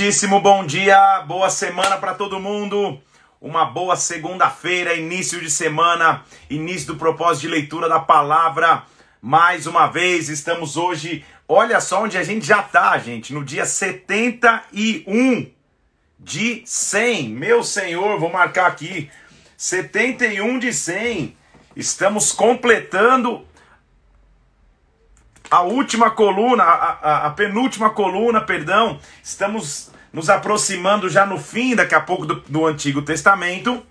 [0.00, 2.98] Muitíssimo bom dia, boa semana para todo mundo.
[3.38, 8.84] Uma boa segunda-feira, início de semana, início do propósito de leitura da palavra.
[9.20, 13.66] Mais uma vez, estamos hoje, olha só onde a gente já tá, gente, no dia
[13.66, 15.50] 71
[16.18, 17.28] de 100.
[17.28, 19.10] Meu Senhor, vou marcar aqui.
[19.54, 21.36] 71 de 100.
[21.76, 23.44] Estamos completando
[25.50, 29.00] a última coluna, a, a, a, penúltima coluna, perdão.
[29.22, 33.82] Estamos nos aproximando já no fim, daqui a pouco, do, do Antigo Testamento.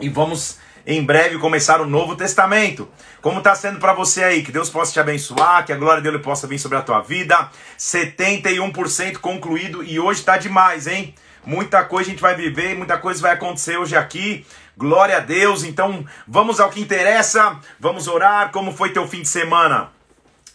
[0.00, 2.88] E vamos em breve começar o Novo Testamento.
[3.20, 4.42] Como está sendo para você aí?
[4.42, 7.50] Que Deus possa te abençoar, que a glória dele possa vir sobre a tua vida.
[7.78, 11.14] 71% concluído e hoje está demais, hein?
[11.44, 14.46] Muita coisa a gente vai viver, muita coisa vai acontecer hoje aqui.
[14.76, 15.64] Glória a Deus.
[15.64, 17.58] Então, vamos ao que interessa.
[17.78, 18.50] Vamos orar.
[18.50, 19.90] Como foi teu fim de semana?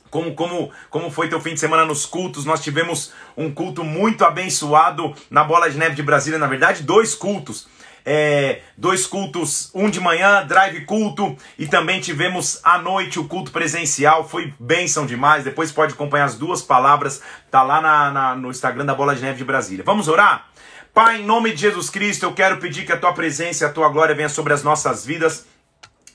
[0.09, 2.45] Como, como, como foi teu fim de semana nos cultos?
[2.45, 7.13] Nós tivemos um culto muito abençoado na Bola de Neve de Brasília, na verdade, dois
[7.16, 7.67] cultos.
[8.09, 13.52] É, dois cultos, um de manhã, drive culto, e também tivemos à noite o culto
[13.52, 15.44] presencial, foi bênção demais.
[15.44, 17.21] Depois pode acompanhar as duas palavras,
[17.52, 19.83] tá lá na, na, no Instagram da Bola de Neve de Brasília.
[19.86, 20.47] Vamos orar?
[20.94, 23.71] Pai, em nome de Jesus Cristo, eu quero pedir que a tua presença e a
[23.71, 25.45] tua glória venha sobre as nossas vidas.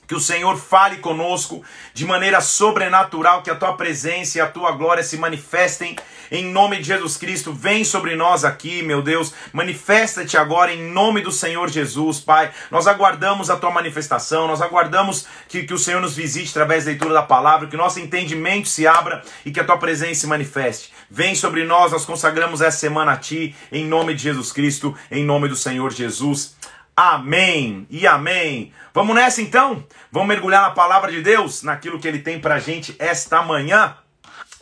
[0.07, 4.71] Que o Senhor fale conosco de maneira sobrenatural, que a tua presença e a tua
[4.71, 5.95] glória se manifestem
[6.33, 7.53] em nome de Jesus Cristo.
[7.53, 9.33] Vem sobre nós aqui, meu Deus.
[9.53, 12.51] Manifesta-te agora em nome do Senhor Jesus, Pai.
[12.71, 16.89] Nós aguardamos a tua manifestação, nós aguardamos que, que o Senhor nos visite através da
[16.89, 20.91] leitura da palavra, que nosso entendimento se abra e que a tua presença se manifeste.
[21.09, 25.23] Vem sobre nós, nós consagramos essa semana a ti, em nome de Jesus Cristo, em
[25.23, 26.55] nome do Senhor Jesus.
[26.95, 28.71] Amém e amém.
[28.93, 29.83] Vamos nessa então?
[30.11, 33.95] Vamos mergulhar na palavra de Deus, naquilo que ele tem pra gente esta manhã.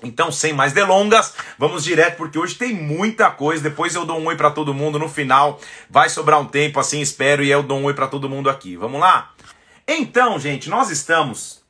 [0.01, 3.61] Então, sem mais delongas, vamos direto porque hoje tem muita coisa.
[3.61, 5.59] Depois eu dou um oi para todo mundo no final.
[5.89, 8.77] Vai sobrar um tempo, assim espero, e eu dou um oi para todo mundo aqui.
[8.77, 9.31] Vamos lá?
[9.85, 11.61] Então, gente, nós estamos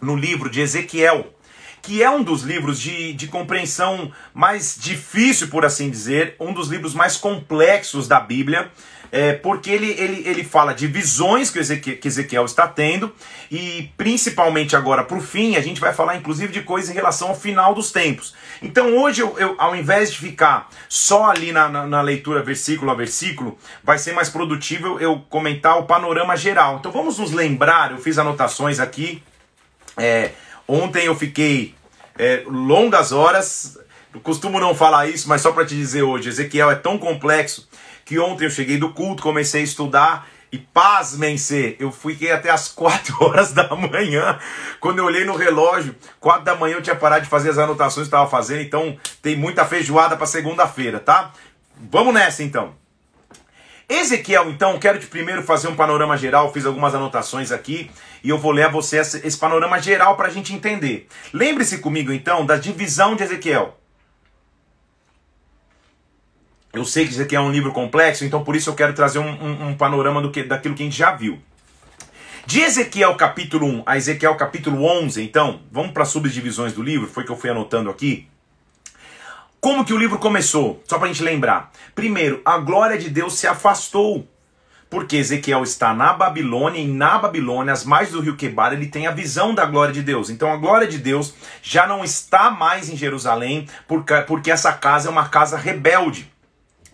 [0.00, 1.34] no livro de Ezequiel,
[1.82, 6.68] que é um dos livros de, de compreensão mais difícil, por assim dizer, um dos
[6.68, 8.70] livros mais complexos da Bíblia
[9.10, 13.12] é, porque ele, ele, ele fala de visões que Ezequiel, que Ezequiel está tendo,
[13.50, 17.28] e principalmente agora para o fim, a gente vai falar inclusive de coisas em relação
[17.28, 18.34] ao final dos tempos.
[18.62, 22.90] Então hoje, eu, eu ao invés de ficar só ali na, na, na, leitura versículo
[22.90, 26.78] a versículo, vai ser mais produtivo eu comentar o panorama geral.
[26.78, 29.22] Então vamos nos lembrar, eu fiz anotações aqui.
[29.96, 30.32] É,
[30.68, 31.74] ontem eu fiquei
[32.18, 33.78] é, longas horas,
[34.22, 37.68] costumo não falar isso, mas só para te dizer hoje, Ezequiel é tão complexo
[38.06, 42.68] que ontem eu cheguei do culto, comecei a estudar e pasmem-se, eu fiquei até as
[42.68, 44.38] 4 horas da manhã.
[44.78, 48.06] Quando eu olhei no relógio, 4 da manhã eu tinha parado de fazer as anotações
[48.06, 51.32] que estava fazendo, então tem muita feijoada para segunda-feira, tá?
[51.90, 52.74] Vamos nessa então.
[53.88, 57.90] Ezequiel, então, quero te primeiro fazer um panorama geral, fiz algumas anotações aqui
[58.22, 61.08] e eu vou ler a você esse panorama geral para a gente entender.
[61.32, 63.76] Lembre-se comigo então da divisão de Ezequiel.
[66.76, 69.18] Eu sei que isso aqui é um livro complexo, então por isso eu quero trazer
[69.18, 71.38] um, um, um panorama do que, daquilo que a gente já viu.
[72.46, 77.08] De Ezequiel capítulo 1 a Ezequiel capítulo 11, então, vamos para as subdivisões do livro,
[77.08, 78.28] foi que eu fui anotando aqui.
[79.60, 80.80] Como que o livro começou?
[80.86, 81.72] Só para a gente lembrar.
[81.94, 84.28] Primeiro, a glória de Deus se afastou.
[84.88, 89.08] Porque Ezequiel está na Babilônia e na Babilônia, as margens do rio Quebar, ele tem
[89.08, 90.30] a visão da glória de Deus.
[90.30, 93.66] Então a glória de Deus já não está mais em Jerusalém,
[94.28, 96.30] porque essa casa é uma casa rebelde.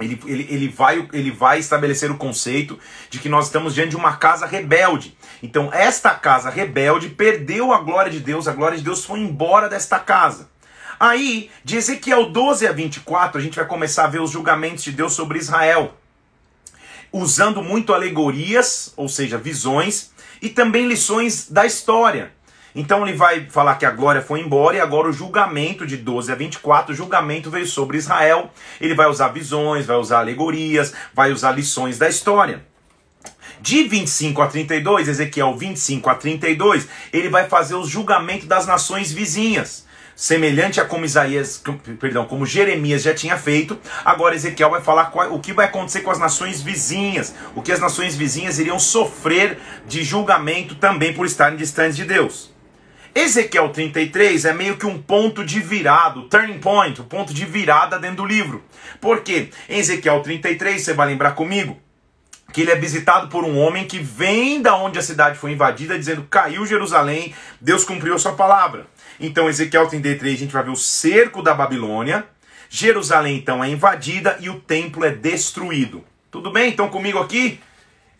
[0.04, 3.96] Ele, ele, ele, vai, ele vai estabelecer o conceito de que nós estamos diante de
[3.96, 5.16] uma casa rebelde.
[5.42, 9.68] Então, esta casa rebelde perdeu a glória de Deus, a glória de Deus foi embora
[9.68, 10.50] desta casa.
[10.98, 14.92] Aí, de Ezequiel 12 a 24, a gente vai começar a ver os julgamentos de
[14.92, 15.96] Deus sobre Israel,
[17.12, 22.32] usando muito alegorias, ou seja, visões, e também lições da história.
[22.74, 26.32] Então ele vai falar que a glória foi embora e agora o julgamento de 12
[26.32, 28.50] a 24, o julgamento veio sobre Israel.
[28.80, 32.64] Ele vai usar visões, vai usar alegorias, vai usar lições da história.
[33.60, 39.12] De 25 a 32, Ezequiel 25 a 32, ele vai fazer o julgamento das nações
[39.12, 39.86] vizinhas.
[40.16, 41.62] Semelhante a como Isaías,
[41.98, 46.00] perdão, como Jeremias já tinha feito, agora Ezequiel vai falar qual, o que vai acontecer
[46.00, 51.24] com as nações vizinhas, o que as nações vizinhas iriam sofrer de julgamento também por
[51.24, 52.51] estarem distantes de Deus.
[53.14, 57.98] Ezequiel 33 é meio que um ponto de virado, turning point, o ponto de virada
[57.98, 58.64] dentro do livro.
[59.00, 59.50] Por quê?
[59.68, 61.78] Em Ezequiel 33, você vai lembrar comigo,
[62.54, 65.98] que ele é visitado por um homem que vem da onde a cidade foi invadida,
[65.98, 68.86] dizendo: caiu Jerusalém, Deus cumpriu a sua palavra.
[69.20, 72.24] Então, Ezequiel 33, a gente vai ver o cerco da Babilônia.
[72.70, 76.02] Jerusalém então é invadida e o templo é destruído.
[76.30, 76.70] Tudo bem?
[76.70, 77.60] Então comigo aqui?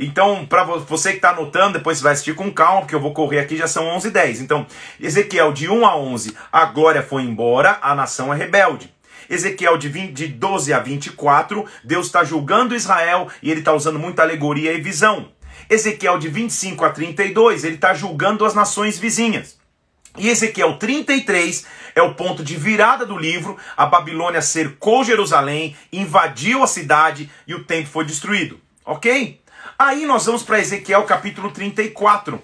[0.05, 3.15] Então, para você que está anotando, depois você vai assistir com calma, porque eu vou
[3.15, 4.41] correr aqui, já são 11 h 10.
[4.41, 4.67] Então,
[5.01, 8.93] Ezequiel de 1 a 11, a glória foi embora, a nação é rebelde.
[9.31, 13.99] Ezequiel de, 20, de 12 a 24, Deus está julgando Israel e ele está usando
[13.99, 15.31] muita alegoria e visão.
[15.71, 19.57] Ezequiel de 25 a 32, ele está julgando as nações vizinhas.
[20.19, 21.65] E Ezequiel 33
[21.95, 23.57] é o ponto de virada do livro.
[23.77, 28.61] A Babilônia cercou Jerusalém, invadiu a cidade e o templo foi destruído.
[28.85, 29.42] Ok?
[29.85, 32.41] Aí nós vamos para Ezequiel capítulo 34.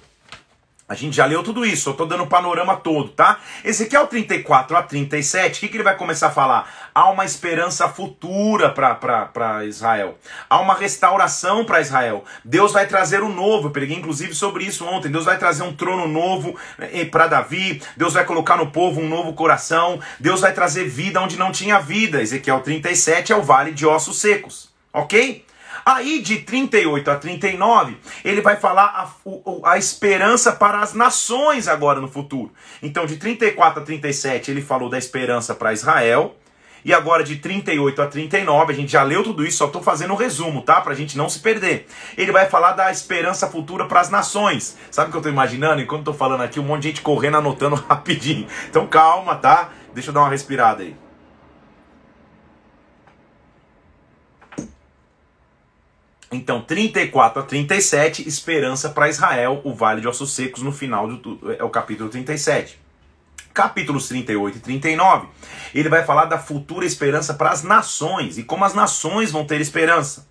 [0.88, 3.38] A gente já leu tudo isso, eu estou dando o panorama todo, tá?
[3.64, 6.90] Ezequiel 34 a 37, o que, que ele vai começar a falar?
[6.92, 10.18] Há uma esperança futura para Israel.
[10.50, 12.24] Há uma restauração para Israel.
[12.44, 13.68] Deus vai trazer o novo.
[13.68, 15.08] Eu preguei inclusive sobre isso ontem.
[15.08, 17.80] Deus vai trazer um trono novo eh, para Davi.
[17.96, 20.00] Deus vai colocar no povo um novo coração.
[20.18, 22.20] です vai trazer vida onde não tinha vida.
[22.20, 24.70] Ezequiel 37 é o vale de ossos secos.
[24.92, 25.46] Ok?
[25.90, 28.84] Aí de 38 a 39, ele vai falar
[29.64, 32.52] a, a esperança para as nações agora no futuro.
[32.82, 36.36] Então de 34 a 37 ele falou da esperança para Israel.
[36.84, 40.12] E agora de 38 a 39, a gente já leu tudo isso, só estou fazendo
[40.12, 40.78] um resumo, tá?
[40.82, 41.86] Para a gente não se perder.
[42.18, 44.76] Ele vai falar da esperança futura para as nações.
[44.90, 45.80] Sabe o que eu estou imaginando?
[45.80, 48.46] Enquanto estou falando aqui, um monte de gente correndo, anotando rapidinho.
[48.68, 49.70] Então calma, tá?
[49.94, 51.07] Deixa eu dar uma respirada aí.
[56.30, 61.54] Então, 34 a 37, esperança para Israel, o vale de ossos secos, no final do
[61.58, 62.78] é o capítulo 37.
[63.54, 65.26] Capítulos 38 e 39,
[65.74, 69.60] ele vai falar da futura esperança para as nações e como as nações vão ter
[69.60, 70.28] esperança.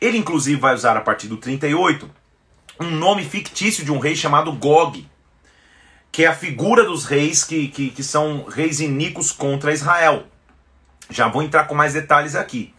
[0.00, 2.10] Ele, inclusive, vai usar a partir do 38
[2.80, 5.06] um nome fictício de um rei chamado Gog,
[6.10, 10.24] que é a figura dos reis que, que, que são reis iníquos contra Israel.
[11.08, 12.74] Já vou entrar com mais detalhes aqui.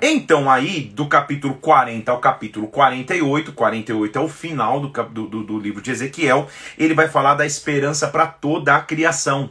[0.00, 5.58] Então, aí, do capítulo 40 ao capítulo 48, 48 é o final do, do, do
[5.58, 9.50] livro de Ezequiel, ele vai falar da esperança para toda a criação.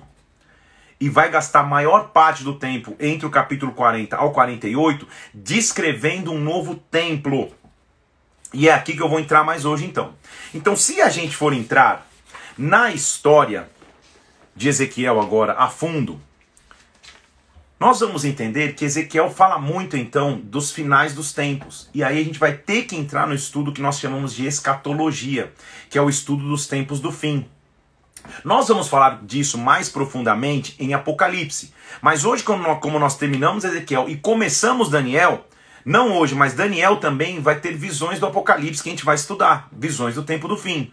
[1.00, 6.40] E vai gastar maior parte do tempo entre o capítulo 40 ao 48 descrevendo um
[6.40, 7.52] novo templo.
[8.54, 10.14] E é aqui que eu vou entrar mais hoje então.
[10.54, 12.08] Então, se a gente for entrar
[12.58, 13.70] na história
[14.56, 16.22] de Ezequiel agora a fundo,
[17.84, 21.90] nós vamos entender que Ezequiel fala muito então dos finais dos tempos.
[21.94, 25.52] E aí a gente vai ter que entrar no estudo que nós chamamos de escatologia,
[25.90, 27.46] que é o estudo dos tempos do fim.
[28.42, 31.74] Nós vamos falar disso mais profundamente em Apocalipse.
[32.02, 35.46] Mas hoje, como nós terminamos Ezequiel e começamos Daniel,
[35.84, 39.68] não hoje, mas Daniel também vai ter visões do Apocalipse que a gente vai estudar,
[39.74, 40.90] visões do tempo do fim.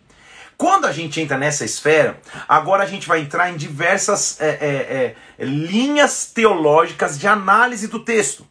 [0.60, 5.16] Quando a gente entra nessa esfera, agora a gente vai entrar em diversas é, é,
[5.38, 8.46] é, linhas teológicas de análise do texto.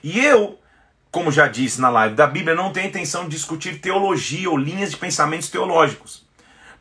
[0.00, 0.60] E eu,
[1.10, 4.92] como já disse na live da Bíblia, não tenho intenção de discutir teologia ou linhas
[4.92, 6.24] de pensamentos teológicos.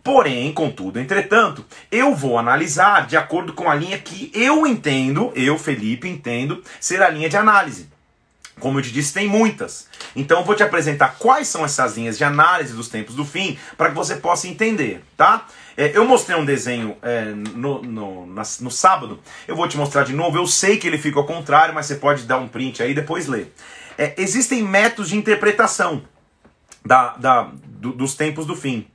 [0.04, 5.58] Porém, contudo, entretanto, eu vou analisar de acordo com a linha que eu entendo, eu,
[5.58, 7.90] Felipe, entendo ser a linha de análise.
[8.60, 9.88] Como eu te disse, tem muitas.
[10.16, 13.58] Então eu vou te apresentar quais são essas linhas de análise dos tempos do fim
[13.78, 15.46] para que você possa entender, tá?
[15.76, 20.04] É, eu mostrei um desenho é, no, no, na, no sábado, eu vou te mostrar
[20.04, 20.38] de novo.
[20.38, 22.96] Eu sei que ele fica ao contrário, mas você pode dar um print aí e
[22.96, 23.54] depois ler.
[23.98, 26.04] É, existem métodos de interpretação
[26.84, 28.88] da, da, do, dos tempos do fim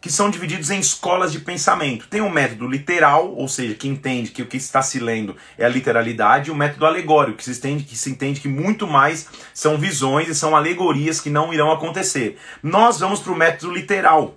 [0.00, 2.06] que são divididos em escolas de pensamento.
[2.08, 5.64] Tem o método literal, ou seja, que entende que o que está se lendo é
[5.64, 9.26] a literalidade, e o método alegórico, que se entende que, se entende que muito mais
[9.52, 12.38] são visões e são alegorias que não irão acontecer.
[12.62, 14.36] Nós vamos para o método literal.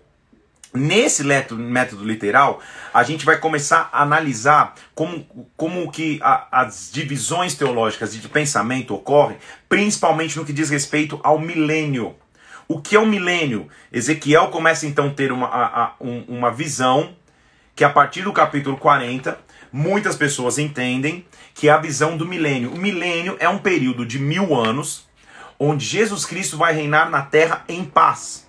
[0.74, 2.62] Nesse método literal,
[2.94, 5.28] a gente vai começar a analisar como,
[5.58, 9.38] como que a, as divisões teológicas de pensamento ocorrem,
[9.68, 12.16] principalmente no que diz respeito ao milênio.
[12.72, 13.68] O que é o milênio?
[13.92, 17.14] Ezequiel começa então a ter uma, a, a, um, uma visão
[17.76, 19.38] que a partir do capítulo 40,
[19.74, 22.72] muitas pessoas entendem que é a visão do milênio.
[22.72, 25.06] O milênio é um período de mil anos
[25.60, 28.48] onde Jesus Cristo vai reinar na terra em paz.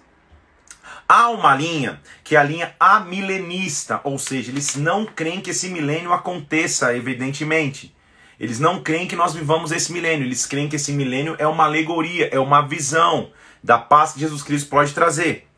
[1.08, 5.68] Há uma linha que é a linha amilenista, ou seja, eles não creem que esse
[5.68, 7.92] milênio aconteça, evidentemente.
[8.38, 11.64] Eles não creem que nós vivamos esse milênio, eles creem que esse milênio é uma
[11.64, 13.28] alegoria, é uma visão
[13.62, 15.48] da paz que Jesus Cristo pode trazer.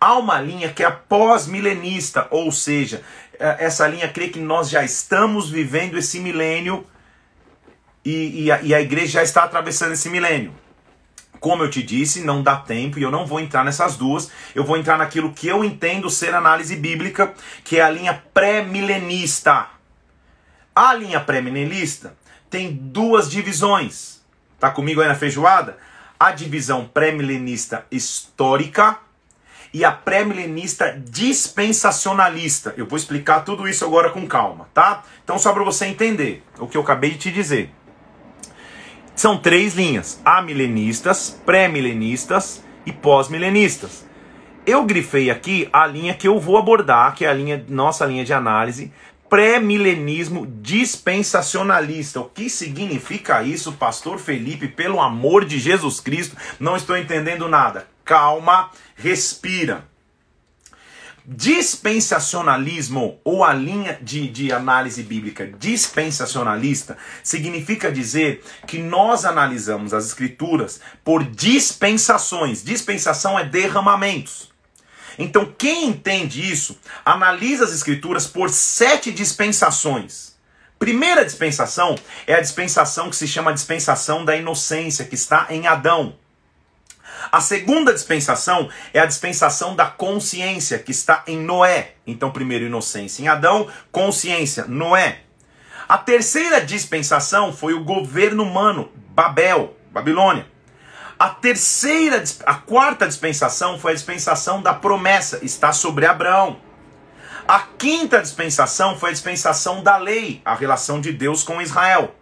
[0.00, 3.02] Há uma linha que é pós-milenista, ou seja,
[3.38, 6.86] é, essa linha crê que nós já estamos vivendo esse milênio
[8.04, 10.52] e, e, a, e a igreja já está atravessando esse milênio.
[11.40, 14.30] Como eu te disse, não dá tempo e eu não vou entrar nessas duas.
[14.54, 19.66] Eu vou entrar naquilo que eu entendo ser análise bíblica, que é a linha pré-milenista.
[20.74, 22.16] A linha pré-milenista
[22.48, 24.22] tem duas divisões.
[24.58, 25.76] Tá comigo aí na feijoada?
[26.18, 28.98] A divisão pré-milenista histórica
[29.72, 32.72] e a pré-milenista dispensacionalista.
[32.76, 35.02] Eu vou explicar tudo isso agora com calma, tá?
[35.24, 37.70] Então só para você entender o que eu acabei de te dizer.
[39.16, 44.06] São três linhas: amilenistas, pré-milenistas e pós-milenistas.
[44.66, 48.24] Eu grifei aqui a linha que eu vou abordar, que é a linha nossa linha
[48.24, 48.92] de análise,
[49.28, 52.20] pré-milenismo dispensacionalista.
[52.20, 54.68] O que significa isso, pastor Felipe?
[54.68, 57.88] Pelo amor de Jesus Cristo, não estou entendendo nada.
[58.04, 59.84] Calma, respira.
[61.26, 70.04] Dispensacionalismo, ou a linha de, de análise bíblica dispensacionalista, significa dizer que nós analisamos as
[70.04, 72.62] escrituras por dispensações.
[72.62, 74.53] Dispensação é derramamentos.
[75.18, 80.34] Então, quem entende isso, analisa as escrituras por sete dispensações.
[80.78, 81.94] Primeira dispensação
[82.26, 86.16] é a dispensação que se chama dispensação da inocência, que está em Adão.
[87.30, 91.92] A segunda dispensação é a dispensação da consciência, que está em Noé.
[92.06, 95.20] Então, primeiro inocência em Adão, consciência, Noé.
[95.88, 100.53] A terceira dispensação foi o governo humano, Babel, Babilônia.
[101.18, 106.60] A terceira, a quarta dispensação foi a dispensação da promessa, está sobre Abraão.
[107.46, 112.14] A quinta dispensação foi a dispensação da lei, a relação de Deus com Israel.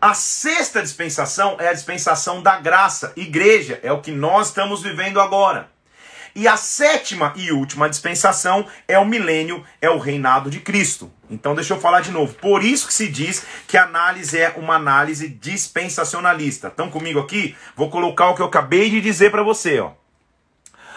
[0.00, 5.20] A sexta dispensação é a dispensação da graça, igreja, é o que nós estamos vivendo
[5.20, 5.70] agora.
[6.34, 11.10] E a sétima e última dispensação é o milênio, é o reinado de Cristo.
[11.30, 12.34] Então deixa eu falar de novo.
[12.34, 16.68] Por isso que se diz que a análise é uma análise dispensacionalista.
[16.68, 17.56] Estão comigo aqui?
[17.76, 19.92] Vou colocar o que eu acabei de dizer para você, ó.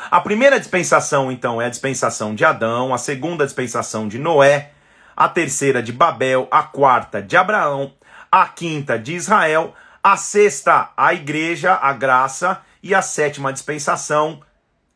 [0.09, 4.71] A primeira dispensação, então, é a dispensação de Adão, a segunda dispensação de Noé,
[5.15, 7.93] a terceira de Babel, a quarta de Abraão,
[8.31, 14.41] a quinta de Israel, a sexta, a igreja, a graça, e a sétima dispensação,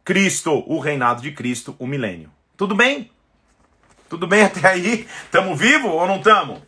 [0.05, 2.31] Cristo, o reinado de Cristo, o milênio.
[2.55, 3.11] Tudo bem?
[4.11, 5.07] Tudo bem até aí?
[5.23, 6.59] Estamos vivos ou não estamos?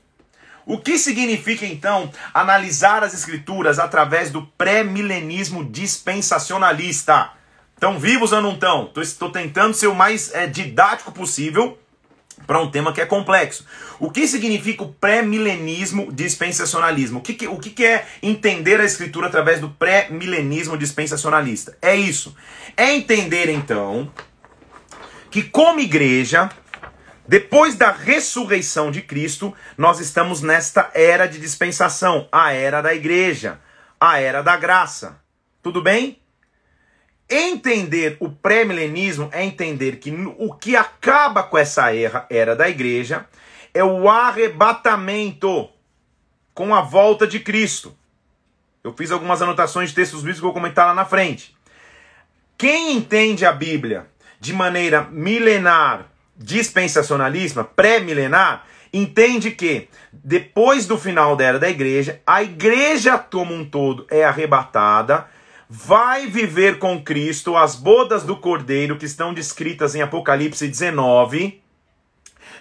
[0.66, 7.32] O que significa então analisar as escrituras através do pré-milenismo dispensacionalista?
[7.74, 8.90] Estão vivos ou não estão?
[8.96, 11.78] Estou tentando ser o mais é, didático possível
[12.48, 13.66] para um tema que é complexo.
[14.00, 17.20] O que significa o pré-milenismo dispensacionalismo?
[17.20, 21.78] O, que, que, o que, que é entender a escritura através do pré-milenismo dispensacionalista?
[21.82, 22.34] É isso.
[22.78, 24.10] É entender, então,
[25.30, 26.50] que como igreja,
[27.28, 33.60] depois da ressurreição de Cristo, nós estamos nesta era de dispensação, a era da igreja,
[34.00, 35.22] a era da graça.
[35.62, 36.20] Tudo bem?
[37.30, 43.26] Entender o pré-milenismo é entender que o que acaba com essa era, era da igreja
[43.74, 45.70] é o arrebatamento
[46.54, 47.98] com a volta de Cristo.
[48.84, 51.56] Eu fiz algumas anotações de textos bíblicos que vou comentar lá na frente.
[52.58, 54.08] Quem entende a Bíblia
[54.40, 62.44] de maneira milenar, dispensacionalista, pré-milenar, entende que depois do final da era da igreja, a
[62.44, 65.28] igreja como um todo é arrebatada
[65.70, 71.64] vai viver com Cristo as bodas do Cordeiro que estão descritas em Apocalipse 19.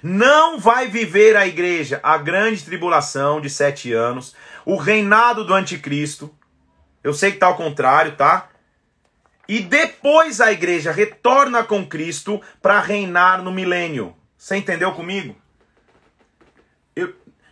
[0.03, 6.35] Não vai viver a igreja a grande tribulação de sete anos, o reinado do anticristo.
[7.05, 8.49] Eu sei que está ao contrário, tá?
[9.53, 14.17] E depois a igreja retorna com Cristo para reinar no milênio.
[14.35, 15.37] Você entendeu comigo?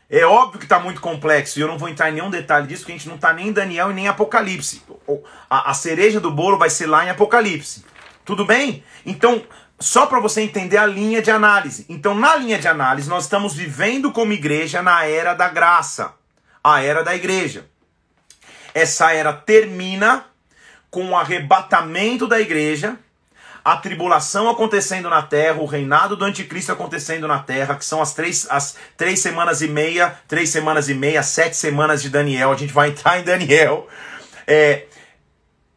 [0.09, 2.85] É óbvio que está muito complexo e eu não vou entrar em nenhum detalhe disso,
[2.85, 4.83] porque a gente não está nem em Daniel e nem em Apocalipse.
[5.50, 7.85] A, a cereja do bolo vai ser lá em Apocalipse.
[8.25, 8.83] Tudo bem?
[9.04, 9.45] Então,
[9.78, 11.85] só para você entender a linha de análise.
[11.87, 16.14] Então, na linha de análise, nós estamos vivendo como igreja na era da graça,
[16.64, 17.66] a era da igreja.
[18.73, 20.29] Essa era termina
[20.90, 22.99] com o arrebatamento da igreja
[23.64, 28.14] a tribulação acontecendo na terra, o reinado do anticristo acontecendo na terra, que são as
[28.14, 32.52] três, as três semanas e meia, três semanas e meia, sete semanas de Daniel.
[32.52, 33.87] A gente vai entrar em Daniel.
[34.47, 34.87] É,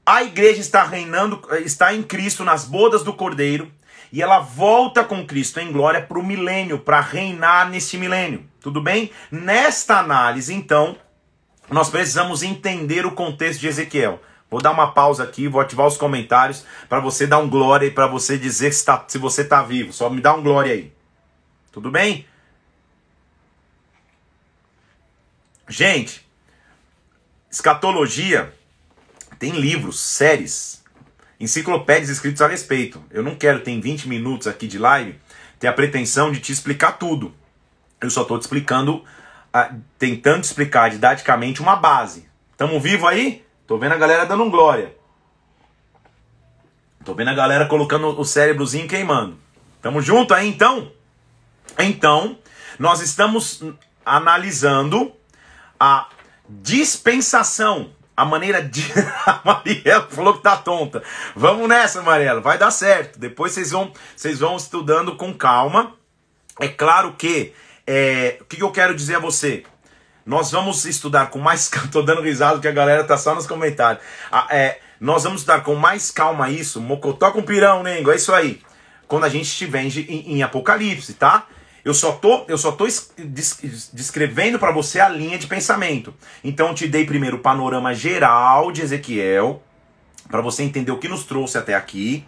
[0.06, 3.72] a igreja está reinando, está em Cristo nas bodas do Cordeiro
[4.12, 8.46] e ela volta com Cristo em glória para o milênio, para reinar nesse milênio.
[8.62, 9.12] Tudo bem?
[9.30, 10.96] Nesta análise, então,
[11.70, 14.22] nós precisamos entender o contexto de Ezequiel.
[14.54, 17.90] Vou dar uma pausa aqui, vou ativar os comentários para você dar um glória e
[17.90, 19.92] para você dizer se, tá, se você está vivo.
[19.92, 20.94] Só me dá um glória aí.
[21.72, 22.28] Tudo bem?
[25.68, 26.24] Gente,
[27.50, 28.54] escatologia
[29.40, 30.84] tem livros, séries,
[31.40, 33.04] enciclopédias escritos a respeito.
[33.10, 35.20] Eu não quero ter em 20 minutos aqui de live
[35.60, 37.34] ter a pretensão de te explicar tudo.
[38.00, 39.04] Eu só estou te explicando
[39.98, 42.30] tentando explicar didaticamente uma base.
[42.56, 43.44] Tamo vivo aí?
[43.66, 44.96] Tô vendo a galera dando um glória.
[47.04, 49.38] Tô vendo a galera colocando o cérebrozinho queimando.
[49.82, 50.92] Tamo junto aí então?
[51.78, 52.38] Então,
[52.80, 53.64] nós estamos
[54.06, 55.14] analisando
[55.80, 56.08] a
[56.48, 58.84] dispensação, a maneira de.
[59.26, 61.04] a Mariela falou que tá tonta.
[61.36, 63.20] Vamos nessa, Mariela, vai dar certo.
[63.20, 65.94] Depois vocês vão, vocês vão estudando com calma.
[66.60, 67.54] É claro que.
[67.86, 68.38] É...
[68.40, 69.66] O que eu quero dizer a você?
[70.26, 71.70] Nós vamos estudar com mais.
[71.92, 74.04] Tô dando risada que a galera tá só nos comentários.
[74.32, 76.80] Ah, é, nós vamos estudar com mais calma isso.
[76.80, 78.12] Mocotó com pirão, Nengo.
[78.12, 78.62] É isso aí.
[79.08, 81.48] Quando a gente estiver em, em Apocalipse, tá?
[81.84, 82.88] Eu só tô, eu só tô
[83.92, 86.14] descrevendo para você a linha de pensamento.
[86.42, 89.62] Então eu te dei primeiro o panorama geral de Ezequiel,
[90.30, 92.26] para você entender o que nos trouxe até aqui.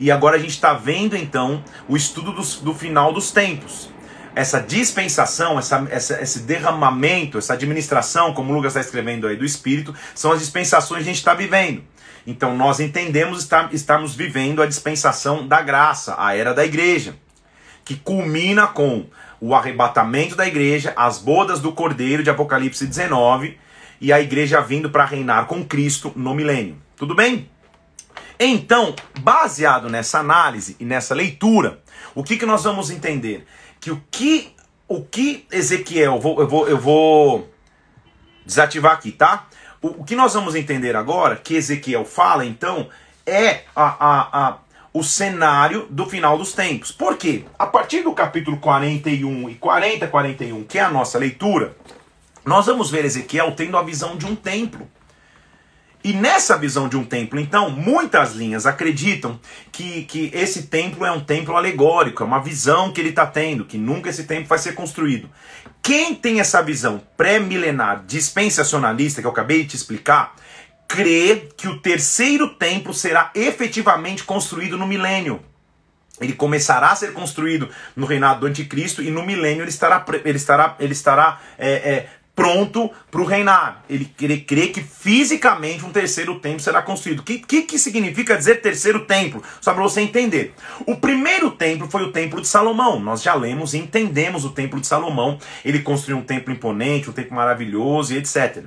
[0.00, 3.88] E agora a gente está vendo então o estudo do, do final dos tempos
[4.36, 9.94] essa dispensação, essa, essa, esse derramamento, essa administração, como Lucas está escrevendo aí, do Espírito,
[10.14, 11.82] são as dispensações que a gente está vivendo.
[12.26, 17.16] Então nós entendemos estar, estarmos vivendo a dispensação da graça, a era da igreja,
[17.82, 19.06] que culmina com
[19.40, 23.58] o arrebatamento da igreja, as bodas do Cordeiro de Apocalipse 19
[24.02, 26.76] e a igreja vindo para reinar com Cristo no milênio.
[26.94, 27.48] Tudo bem?
[28.38, 31.80] Então, baseado nessa análise e nessa leitura,
[32.14, 33.46] o que, que nós vamos entender?
[33.86, 34.56] Que o que
[34.88, 37.48] o que Ezequiel, vou, eu, vou, eu vou
[38.44, 39.48] desativar aqui, tá?
[39.82, 42.88] O, o, que nós vamos entender agora, que Ezequiel fala, então,
[43.26, 44.58] é a, a, a,
[44.92, 46.92] o cenário do final dos tempos.
[46.92, 47.44] Por quê?
[47.58, 51.76] A partir do capítulo 41 e 40, 41, que é a nossa leitura,
[52.44, 54.88] nós vamos ver Ezequiel tendo a visão de um templo.
[56.06, 59.40] E nessa visão de um templo, então, muitas linhas acreditam
[59.72, 63.64] que, que esse templo é um templo alegórico, é uma visão que ele está tendo,
[63.64, 65.28] que nunca esse templo vai ser construído.
[65.82, 70.36] Quem tem essa visão pré-milenar, dispensacionalista, que eu acabei de te explicar,
[70.86, 75.42] crê que o terceiro templo será efetivamente construído no milênio.
[76.20, 80.36] Ele começará a ser construído no reinado do anticristo e no milênio ele estará, ele
[80.36, 83.82] estará, ele estará é, é, pronto para o reinar.
[83.88, 87.20] Ele, ele crê que fisicamente um terceiro templo será construído.
[87.20, 89.42] O que, que, que significa dizer terceiro templo?
[89.58, 90.54] Só para você entender.
[90.86, 93.00] O primeiro templo foi o templo de Salomão.
[93.00, 95.38] Nós já lemos e entendemos o templo de Salomão.
[95.64, 98.66] Ele construiu um templo imponente, um templo maravilhoso e etc.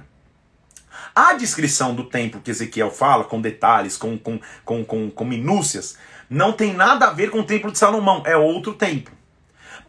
[1.16, 5.96] A descrição do templo que Ezequiel fala, com detalhes, com, com, com, com, com minúcias,
[6.28, 8.24] não tem nada a ver com o templo de Salomão.
[8.26, 9.14] É outro templo.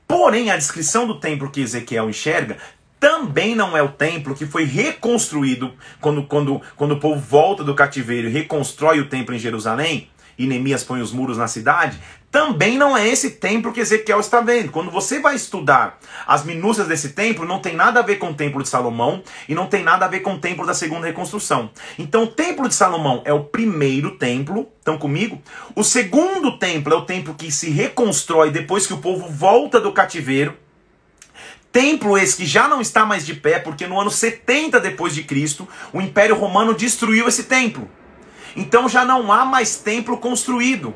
[0.06, 2.58] Porém, a descrição do templo que Ezequiel enxerga
[3.00, 7.74] também não é o templo que foi reconstruído quando, quando, quando o povo volta do
[7.74, 11.98] cativeiro e reconstrói o templo em Jerusalém, e Neemias põe os muros na cidade,
[12.30, 14.70] também não é esse templo que Ezequiel está vendo.
[14.70, 18.34] Quando você vai estudar as minúcias desse templo, não tem nada a ver com o
[18.34, 21.70] templo de Salomão e não tem nada a ver com o templo da segunda reconstrução.
[21.98, 25.42] Então, o templo de Salomão é o primeiro templo, estão comigo?
[25.74, 29.92] O segundo templo é o templo que se reconstrói depois que o povo volta do
[29.92, 30.56] cativeiro
[31.72, 35.22] Templo esse que já não está mais de pé, porque no ano 70 depois de
[35.22, 37.88] Cristo, o Império Romano destruiu esse templo.
[38.56, 40.94] Então já não há mais templo construído.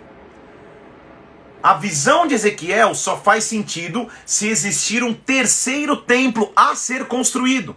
[1.62, 7.76] A visão de Ezequiel só faz sentido se existir um terceiro templo a ser construído.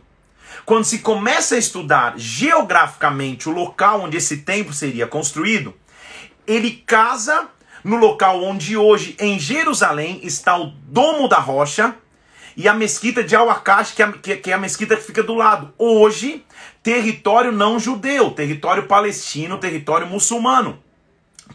[0.66, 5.74] Quando se começa a estudar geograficamente o local onde esse templo seria construído,
[6.46, 7.48] ele casa
[7.84, 11.96] no local onde hoje em Jerusalém está o Domo da Rocha,
[12.58, 15.72] e a mesquita de Al-Akash, que, é, que é a mesquita que fica do lado.
[15.78, 16.44] Hoje,
[16.82, 20.82] território não judeu, território palestino, território muçulmano.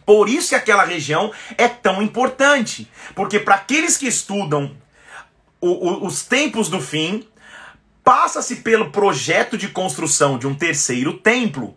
[0.06, 2.88] Por isso que aquela região é tão importante.
[3.16, 4.76] Porque para aqueles que estudam
[5.60, 7.26] o, o, os tempos do fim,
[8.04, 11.76] passa-se pelo projeto de construção de um terceiro templo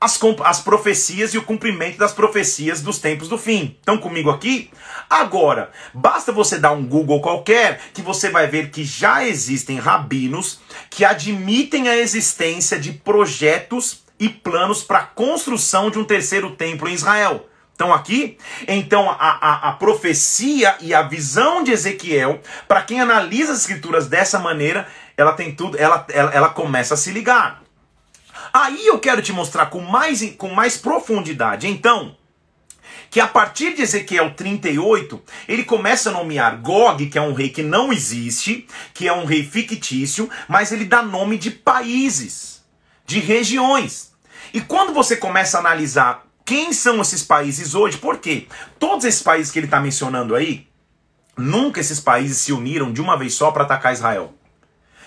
[0.00, 3.76] as, as profecias e o cumprimento das profecias dos tempos do fim.
[3.78, 4.70] Estão comigo aqui?
[5.08, 10.60] Agora, basta você dar um Google qualquer que você vai ver que já existem rabinos
[10.88, 16.88] que admitem a existência de projetos e planos para a construção de um terceiro templo
[16.88, 17.46] em Israel.
[17.72, 18.36] Estão aqui?
[18.68, 24.06] Então, a, a, a, profecia e a visão de Ezequiel, para quem analisa as escrituras
[24.06, 24.86] dessa maneira,
[25.16, 27.62] ela tem tudo, ela, ela, ela começa a se ligar.
[28.52, 31.66] Aí eu quero te mostrar com mais, com mais profundidade.
[31.66, 32.16] Então,
[33.10, 37.48] que a partir de Ezequiel 38, ele começa a nomear Gog, que é um rei
[37.48, 42.64] que não existe, que é um rei fictício, mas ele dá nome de países,
[43.04, 44.12] de regiões.
[44.54, 48.46] E quando você começa a analisar quem são esses países hoje, por quê?
[48.78, 50.66] Todos esses países que ele está mencionando aí,
[51.36, 54.34] nunca esses países se uniram de uma vez só para atacar Israel.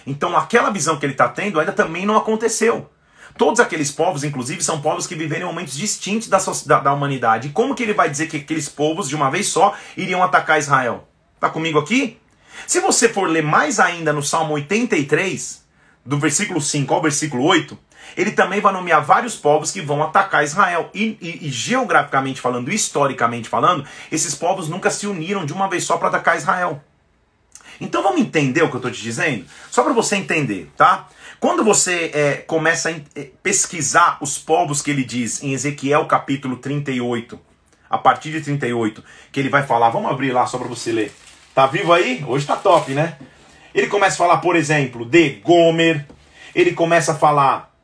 [0.06, 2.90] Então aquela visão que ele está tendo ainda também não aconteceu.
[3.38, 7.48] Todos aqueles povos, inclusive, são povos que viveram em momentos distintos da, da, da humanidade.
[7.48, 10.60] E como que ele vai dizer que aqueles povos, de uma vez só, iriam atacar
[10.60, 11.08] Israel?
[11.40, 12.20] Tá comigo aqui?
[12.68, 15.64] Se você for ler mais ainda no Salmo 83,
[16.06, 17.78] do versículo 5 ao versículo 8,
[18.16, 20.90] ele também vai nomear vários povos que vão atacar Israel.
[20.94, 25.84] E, e, e, geograficamente falando, historicamente falando, esses povos nunca se uniram de uma vez
[25.84, 26.84] só para atacar Israel.
[27.82, 29.46] Então vamos entender o que eu estou te dizendo?
[29.72, 31.08] Só para você entender, tá?
[31.44, 36.56] Quando você é, começa a é, pesquisar os povos que ele diz em Ezequiel capítulo
[36.56, 37.38] 38,
[37.90, 41.14] a partir de 38, que ele vai falar, vamos abrir lá só para você ler.
[41.54, 42.24] Tá vivo aí?
[42.26, 43.18] Hoje tá top, né?
[43.76, 46.08] Ele começa a falar, por exemplo, de Gomer,
[46.56, 47.76] ele começa a falar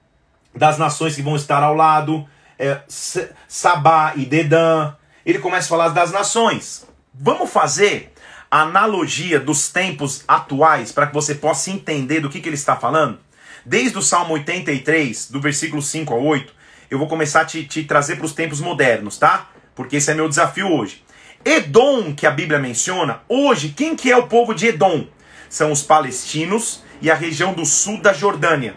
[0.56, 2.26] das nações que vão estar ao lado,
[2.58, 4.94] é, Sabá e Dedã.
[5.26, 6.88] Ele começa a falar das nações.
[7.14, 8.14] Vamos fazer
[8.50, 12.78] a analogia dos tempos atuais para que você possa entender do que, que ele está
[12.78, 13.20] falando?
[13.66, 16.54] Desde o Salmo 83, do versículo 5 ao 8,
[16.90, 19.50] eu vou começar a te, te trazer para os tempos modernos, tá?
[19.76, 21.04] Porque esse é meu desafio hoje.
[21.44, 25.08] Edom, que a Bíblia menciona, hoje, quem que é o povo de Edom?
[25.50, 28.76] São os palestinos e a região do sul da Jordânia.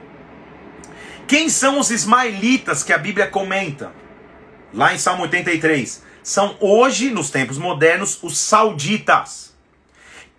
[1.26, 3.92] Quem são os ismaelitas que a Bíblia comenta?
[4.72, 6.02] Lá em Salmo 83.
[6.22, 9.51] São hoje, nos tempos modernos, os sauditas.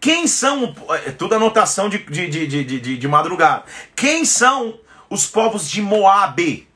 [0.04, 0.76] Quem são.
[1.06, 3.64] É tudo anotação de, de, de, de, de, madrugada.
[3.96, 4.78] Quem são
[5.10, 6.68] os povos de Moabe?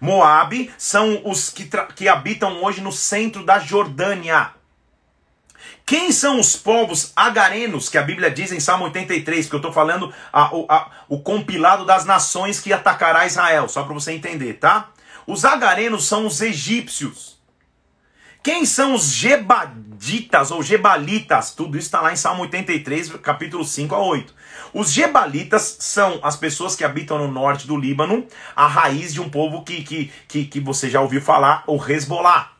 [0.00, 4.52] Moabe são os que, que habitam hoje no centro da Jordânia.
[5.84, 9.48] Quem são os povos agarenos que a Bíblia diz em Salmo 83?
[9.48, 13.92] Que eu estou falando a, a, o compilado das nações que atacará Israel, só para
[13.92, 14.90] você entender, tá?
[15.26, 17.39] Os agarenos são os egípcios.
[18.42, 21.54] Quem são os Gebaditas ou Gebalitas?
[21.54, 24.34] Tudo isso está lá em Salmo 83, capítulo 5 a 8.
[24.72, 28.26] Os Gebalitas são as pessoas que habitam no norte do Líbano,
[28.56, 32.52] a raiz de um povo que, que, que, que você já ouviu falar, o Hezbollah.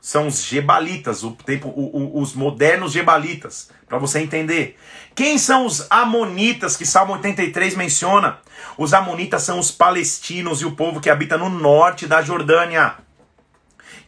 [0.00, 4.76] São os Gebalitas, o tempo, o, o, os modernos Gebalitas, para você entender.
[5.14, 8.38] Quem são os Amonitas que Salmo 83 menciona?
[8.76, 13.06] Os Amonitas são os palestinos e o povo que habita no norte da Jordânia.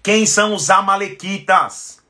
[0.02, 2.00] Quem são os Amalequitas?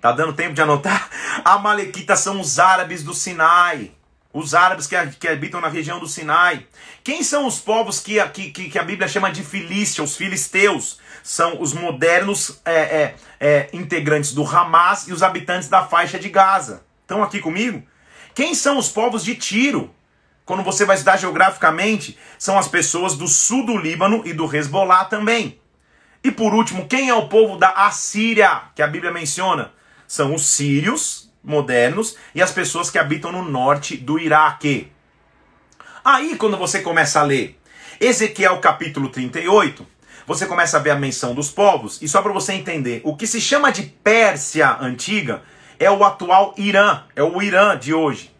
[0.00, 1.08] Tá dando tempo de anotar?
[1.44, 3.92] Amalequitas são os árabes do Sinai.
[4.32, 6.66] Os árabes que, que habitam na região do Sinai.
[7.02, 11.00] Quem são os povos que, que, que a Bíblia chama de Filístia, os filisteus?
[11.22, 16.28] São os modernos é, é, é, integrantes do Hamas e os habitantes da faixa de
[16.28, 16.84] Gaza.
[17.02, 17.82] Estão aqui comigo?
[18.34, 19.92] Quem são os povos de Tiro?
[20.44, 25.06] Quando você vai estudar geograficamente, são as pessoas do sul do Líbano e do Hezbollah
[25.06, 25.59] também.
[26.22, 29.72] E por último, quem é o povo da Assíria, que a Bíblia menciona?
[30.06, 34.92] São os sírios modernos e as pessoas que habitam no norte do Iraque.
[36.04, 37.58] Aí, quando você começa a ler
[37.98, 39.86] Ezequiel capítulo 38,
[40.26, 43.26] você começa a ver a menção dos povos, e só para você entender, o que
[43.26, 45.42] se chama de Pérsia antiga
[45.78, 48.30] é o atual Irã, é o Irã de hoje.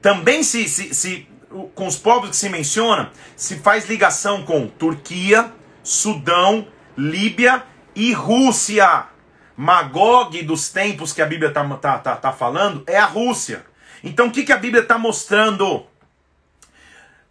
[0.00, 1.28] Também se, se, se
[1.74, 5.52] com os povos que se menciona, se faz ligação com Turquia,
[5.88, 7.62] Sudão, Líbia
[7.94, 9.06] e Rússia.
[9.56, 13.64] Magog dos tempos que a Bíblia está tá, tá, tá falando é a Rússia.
[14.04, 15.86] Então o que, que a Bíblia está mostrando?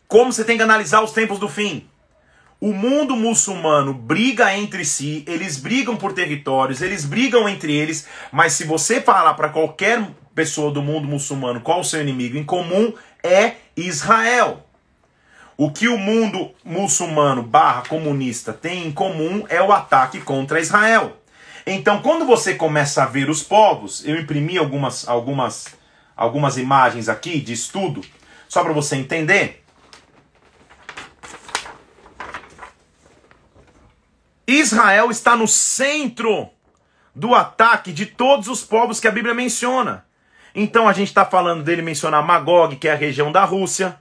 [0.07, 1.87] Como você tem que analisar os tempos do fim.
[2.59, 8.53] O mundo muçulmano briga entre si, eles brigam por territórios, eles brigam entre eles, mas
[8.53, 12.91] se você falar para qualquer pessoa do mundo muçulmano qual o seu inimigo em comum,
[13.23, 14.66] é Israel.
[15.59, 21.17] O que o mundo muçulmano barra comunista tem em comum é o ataque contra Israel.
[21.65, 25.75] Então, quando você começa a ver os povos, eu imprimi algumas, algumas,
[26.15, 28.01] algumas imagens aqui de estudo,
[28.47, 29.63] só para você entender.
[34.45, 36.49] Israel está no centro
[37.15, 40.05] do ataque de todos os povos que a Bíblia menciona.
[40.53, 43.99] Então a gente está falando dele mencionar Magog, que é a região da Rússia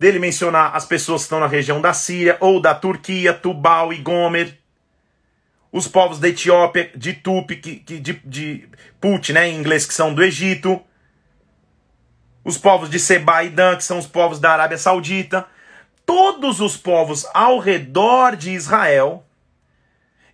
[0.00, 3.98] dele mencionar as pessoas que estão na região da Síria ou da Turquia, Tubal e
[3.98, 4.58] Gomer,
[5.70, 9.92] os povos da Etiópia, de Tupi, que, que, de, de Put, né, em inglês, que
[9.92, 10.80] são do Egito,
[12.42, 15.46] os povos de Seba e Dan, que são os povos da Arábia Saudita,
[16.06, 19.26] todos os povos ao redor de Israel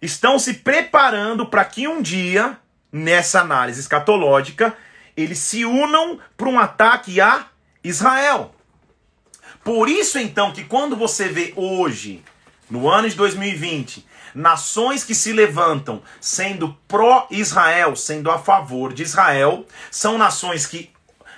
[0.01, 2.57] estão se preparando para que um dia,
[2.93, 4.77] nessa análise escatológica,
[5.17, 7.47] eles se unam para um ataque a
[7.83, 8.56] Israel.
[9.67, 12.23] Por isso, então, que quando você vê hoje,
[12.71, 19.67] no ano de 2020, nações que se levantam sendo pró-Israel, sendo a favor de Israel,
[19.91, 20.89] são nações que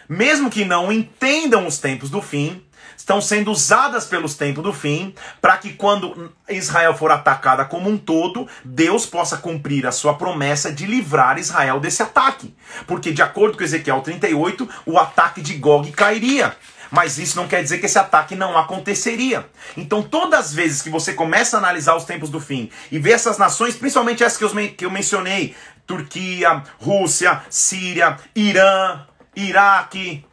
[0.06, 2.62] mesmo que não entendam os tempos do fim,
[2.98, 7.96] estão sendo usadas pelos tempos do fim, para que quando Israel for atacada como um
[7.96, 12.54] todo, Deus possa cumprir a sua promessa de livrar Israel desse ataque.
[12.86, 16.54] Porque, de acordo com Ezequiel 38, o ataque de Gog cairia.
[16.90, 19.46] Mas isso não quer dizer que esse ataque não aconteceria.
[19.76, 23.12] Então, todas as vezes que você começa a analisar os tempos do fim e ver
[23.12, 25.54] essas nações, principalmente essas que eu, que eu mencionei,
[25.86, 30.24] Turquia, Rússia, Síria, Irã, Iraque,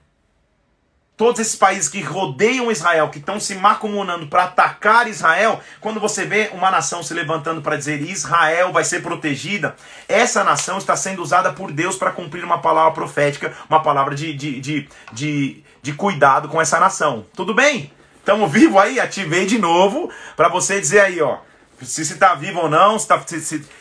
[1.18, 6.26] todos esses países que rodeiam Israel, que estão se macumunando para atacar Israel, quando você
[6.26, 9.76] vê uma nação se levantando para dizer Israel vai ser protegida,
[10.08, 14.34] essa nação está sendo usada por Deus para cumprir uma palavra profética, uma palavra de,
[14.34, 17.28] de, de, de, de cuidado com essa nação.
[17.36, 17.93] Tudo bem?
[18.17, 19.00] Estamos vivo aí?
[19.00, 21.38] Ativei de novo para você dizer aí, ó.
[21.80, 23.06] Se está vivo ou não, se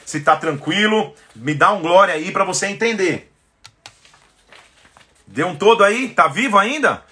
[0.05, 3.33] está tá tranquilo, me dá um glória aí para você entender.
[5.27, 6.11] Deu um todo aí?
[6.11, 7.03] Tá vivo ainda?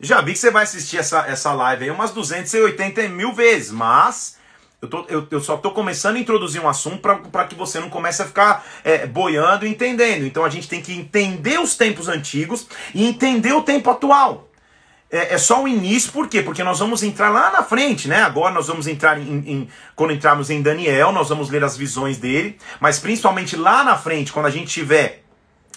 [0.00, 4.36] Já vi que você vai assistir essa, essa live aí umas 280 mil vezes, mas
[4.82, 7.90] eu, tô, eu, eu só estou começando a introduzir um assunto para que você não
[7.90, 10.24] comece a ficar é, boiando e entendendo.
[10.24, 14.48] Então a gente tem que entender os tempos antigos e entender o tempo atual.
[15.10, 16.40] É, é, só o início, por quê?
[16.40, 18.22] Porque nós vamos entrar lá na frente, né?
[18.22, 22.16] Agora nós vamos entrar em, em, Quando entrarmos em Daniel, nós vamos ler as visões
[22.16, 25.24] dele, mas principalmente lá na frente, quando a gente estiver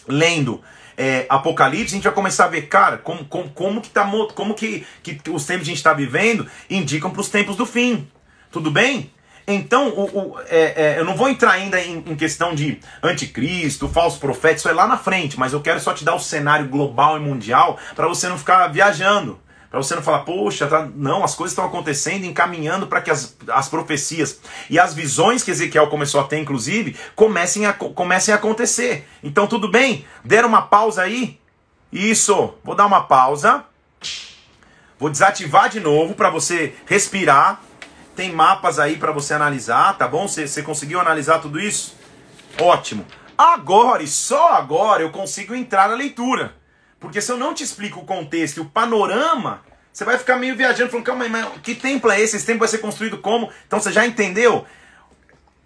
[0.08, 0.62] lendo
[0.96, 4.54] é, Apocalipse, a gente vai começar a ver, cara, como, como, como que, tá, como
[4.54, 8.08] que, que os tempos que a gente está vivendo indicam para os tempos do fim.
[8.54, 9.12] Tudo bem?
[9.48, 13.90] Então, o, o é, é, eu não vou entrar ainda em, em, questão de anticristo,
[13.90, 16.70] falso profeta, isso é lá na frente, mas eu quero só te dar o cenário
[16.70, 19.40] global e mundial para você não ficar viajando.
[19.70, 20.88] Para você não falar, poxa, tá...
[20.96, 24.40] não, as coisas estão acontecendo, encaminhando para que as, as profecias
[24.70, 29.08] e as visões que Ezequiel começou a ter, inclusive, comecem a, comecem a acontecer.
[29.24, 30.06] Então, tudo bem?
[30.24, 31.40] Deram uma pausa aí?
[31.92, 33.66] Isso, vou dar uma pausa.
[35.00, 37.60] Vou desativar de novo para você respirar.
[38.16, 40.28] Tem mapas aí para você analisar, tá bom?
[40.28, 41.96] Você, conseguiu analisar tudo isso?
[42.60, 43.06] Ótimo.
[43.38, 46.54] Agora e só agora eu consigo entrar na leitura.
[47.00, 50.56] Porque se eu não te explico o contexto e o panorama, você vai ficar meio
[50.56, 52.36] viajando, falando, calma aí, mas que templo é esse?
[52.36, 53.50] Esse templo vai ser construído como?
[53.68, 54.66] Então você já entendeu?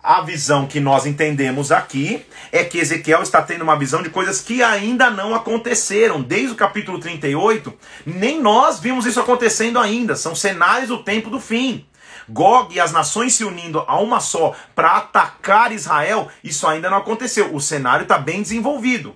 [0.02, 4.40] A visão que nós entendemos aqui é que Ezequiel está tendo uma visão de coisas
[4.40, 6.22] que ainda não aconteceram.
[6.22, 7.74] Desde o capítulo 38,
[8.06, 10.16] nem nós vimos isso acontecendo ainda.
[10.16, 11.86] São cenários do tempo do fim.
[12.30, 16.98] Gog e as nações se unindo a uma só para atacar Israel, isso ainda não
[16.98, 17.54] aconteceu.
[17.54, 19.16] O cenário está bem desenvolvido.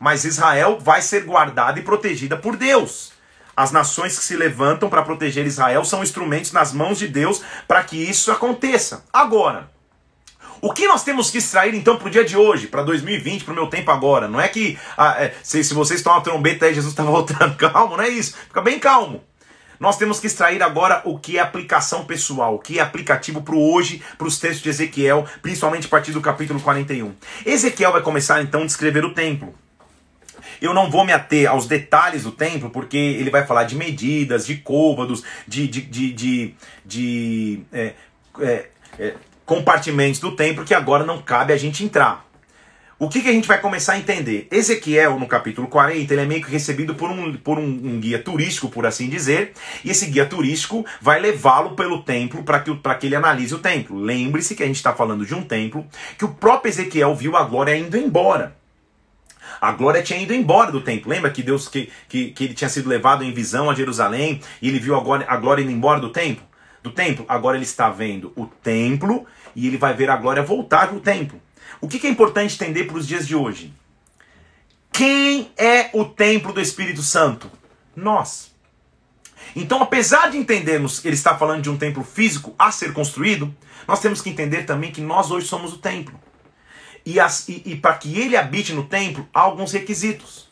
[0.00, 3.12] Mas Israel vai ser guardada e protegida por Deus.
[3.56, 7.84] As nações que se levantam para proteger Israel são instrumentos nas mãos de Deus para
[7.84, 9.04] que isso aconteça.
[9.12, 9.70] Agora,
[10.60, 13.52] o que nós temos que extrair então para o dia de hoje, para 2020, para
[13.52, 14.28] o meu tempo agora?
[14.28, 17.56] Não é que ah, é, se, se vocês estão a trombeta aí, Jesus está voltando.
[17.56, 18.36] Calmo, não é isso.
[18.46, 19.22] Fica bem calmo.
[19.82, 23.56] Nós temos que extrair agora o que é aplicação pessoal, o que é aplicativo para
[23.56, 27.12] o hoje, para os textos de Ezequiel, principalmente a partir do capítulo 41.
[27.44, 29.52] Ezequiel vai começar então a descrever o templo.
[30.60, 34.46] Eu não vou me ater aos detalhes do templo, porque ele vai falar de medidas,
[34.46, 37.94] de côvados, de, de, de, de, de é,
[38.38, 38.66] é,
[39.00, 39.14] é,
[39.44, 42.24] compartimentos do templo que agora não cabe a gente entrar.
[42.98, 44.46] O que, que a gente vai começar a entender?
[44.50, 48.18] Ezequiel, no capítulo 40, ele é meio que recebido por um, por um, um guia
[48.18, 49.52] turístico, por assim dizer,
[49.84, 53.98] e esse guia turístico vai levá-lo pelo templo para que, que ele analise o templo.
[53.98, 55.84] Lembre-se que a gente está falando de um templo
[56.16, 58.56] que o próprio Ezequiel viu a glória indo embora.
[59.60, 61.10] A glória tinha ido embora do templo.
[61.10, 64.68] Lembra que Deus que, que, que ele tinha sido levado em visão a Jerusalém e
[64.68, 66.44] ele viu a glória, a glória indo embora do templo?
[66.82, 67.24] Do templo.
[67.28, 71.00] Agora ele está vendo o templo e ele vai ver a glória voltar para o
[71.00, 71.40] templo.
[71.82, 73.74] O que, que é importante entender para os dias de hoje?
[74.92, 77.50] Quem é o templo do Espírito Santo?
[77.94, 78.52] Nós.
[79.54, 83.54] Então, apesar de entendermos que ele está falando de um templo físico a ser construído,
[83.86, 86.18] nós temos que entender também que nós hoje somos o templo
[87.04, 90.48] e, e, e para que ele habite no templo, há alguns requisitos.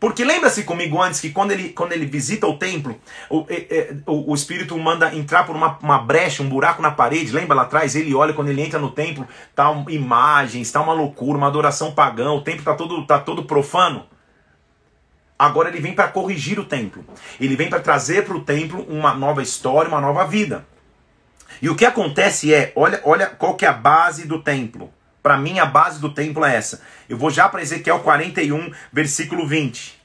[0.00, 3.46] Porque lembra-se comigo antes que quando ele, quando ele visita o templo, o,
[4.06, 7.30] o, o Espírito manda entrar por uma, uma brecha, um buraco na parede.
[7.32, 7.94] Lembra lá atrás?
[7.94, 12.30] Ele olha quando ele entra no templo, tá imagens, tá uma loucura, uma adoração pagã,
[12.30, 14.06] o templo tá todo, tá todo profano.
[15.38, 17.04] Agora ele vem para corrigir o templo.
[17.38, 20.66] Ele vem para trazer para o templo uma nova história, uma nova vida.
[21.60, 24.90] E o que acontece é, olha, olha qual que é a base do templo.
[25.22, 26.80] Para mim, a base do templo é essa.
[27.08, 30.00] Eu vou já para Ezequiel 41, versículo 20.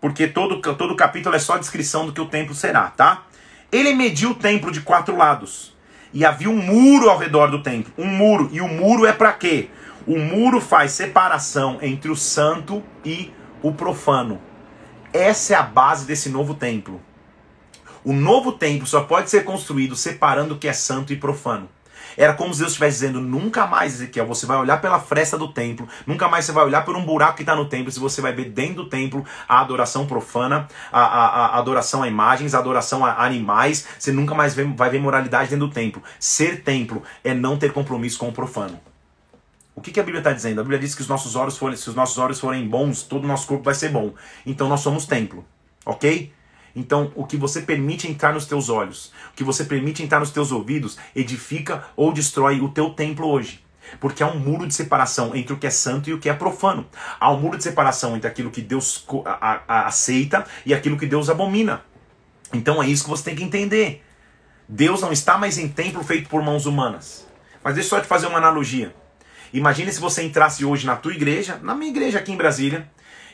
[0.00, 3.26] Porque todo, todo capítulo é só descrição do que o templo será, tá?
[3.70, 5.76] Ele mediu o templo de quatro lados.
[6.12, 7.92] E havia um muro ao redor do templo.
[7.96, 8.48] Um muro.
[8.52, 9.68] E o muro é para quê?
[10.06, 14.40] O muro faz separação entre o santo e o profano.
[15.12, 17.00] Essa é a base desse novo templo.
[18.02, 21.68] O novo templo só pode ser construído separando o que é santo e profano.
[22.16, 25.52] Era como se Deus estivesse dizendo: nunca mais, Ezequiel, você vai olhar pela fresta do
[25.52, 28.20] templo, nunca mais você vai olhar por um buraco que está no templo, se você
[28.20, 32.58] vai ver dentro do templo a adoração profana, a, a, a adoração a imagens, a
[32.58, 36.02] adoração a animais, você nunca mais vê, vai ver moralidade dentro do templo.
[36.18, 38.80] Ser templo é não ter compromisso com o profano.
[39.74, 40.60] O que, que a Bíblia está dizendo?
[40.60, 43.24] A Bíblia diz que os nossos olhos forem, se os nossos olhos forem bons, todo
[43.24, 44.12] o nosso corpo vai ser bom.
[44.44, 45.44] Então nós somos templo,
[45.86, 46.32] ok?
[46.80, 50.30] Então, o que você permite entrar nos teus olhos, o que você permite entrar nos
[50.30, 53.62] teus ouvidos, edifica ou destrói o teu templo hoje.
[54.00, 56.32] Porque há um muro de separação entre o que é santo e o que é
[56.32, 56.86] profano.
[57.20, 59.06] Há um muro de separação entre aquilo que Deus
[59.68, 61.82] aceita e aquilo que Deus abomina.
[62.50, 64.02] Então é isso que você tem que entender.
[64.66, 67.26] Deus não está mais em templo feito por mãos humanas.
[67.62, 68.94] Mas deixa eu só te fazer uma analogia.
[69.52, 72.88] Imagine se você entrasse hoje na tua igreja, na minha igreja aqui em Brasília,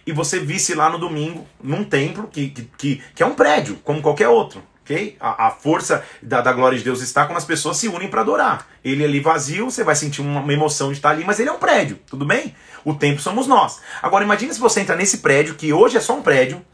[0.06, 4.00] e você visse lá no domingo, num templo, que, que, que é um prédio, como
[4.00, 4.62] qualquer outro.
[4.84, 5.16] Okay?
[5.18, 8.20] A, a força da, da, glória de Deus está quando as pessoas se unem para
[8.20, 8.68] adorar.
[8.84, 11.52] Ele ali vazio, você vai sentir uma, uma, emoção de estar ali, mas ele é
[11.52, 12.54] um prédio, tudo bem?
[12.84, 13.80] O templo somos nós.
[14.00, 16.64] Agora imagine se você entra nesse prédio, que hoje é só um prédio,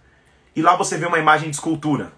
[0.54, 2.12] e lá você vê uma imagem de escultura.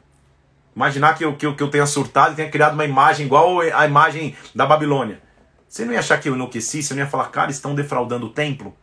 [0.75, 3.61] Imaginar que eu, que eu, que eu tenha surtado e tenha criado uma imagem igual
[3.61, 5.23] a imagem da Babilônia.
[5.69, 6.83] Você não ia achar que eu enlouqueci?
[6.83, 8.77] Você não ia falar, cara, estão defraudando o templo?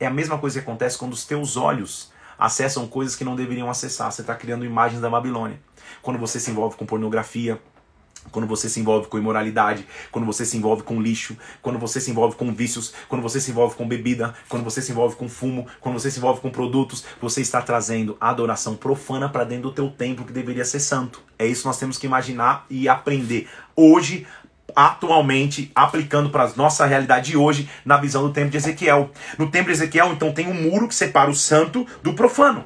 [0.00, 3.68] É a mesma coisa que acontece quando os teus olhos acessam coisas que não deveriam
[3.68, 4.12] acessar.
[4.12, 5.58] Você está criando imagens da Babilônia.
[6.00, 7.60] Quando você se envolve com pornografia,
[8.30, 12.10] quando você se envolve com imoralidade, quando você se envolve com lixo, quando você se
[12.10, 15.66] envolve com vícios, quando você se envolve com bebida, quando você se envolve com fumo,
[15.80, 19.90] quando você se envolve com produtos, você está trazendo adoração profana para dentro do teu
[19.90, 21.22] templo que deveria ser santo.
[21.38, 23.48] É isso que nós temos que imaginar e aprender.
[23.74, 24.26] Hoje
[24.74, 29.10] atualmente aplicando para a nossa realidade de hoje na visão do templo de Ezequiel.
[29.38, 32.64] No templo de Ezequiel, então, tem um muro que separa o santo do profano.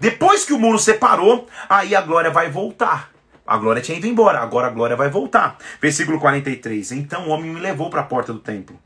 [0.00, 3.10] Depois que o muro separou, aí a glória vai voltar.
[3.46, 5.58] A glória tinha ido embora, agora a glória vai voltar.
[5.80, 6.92] Versículo 43.
[6.92, 8.78] Então o homem me levou para a porta do templo.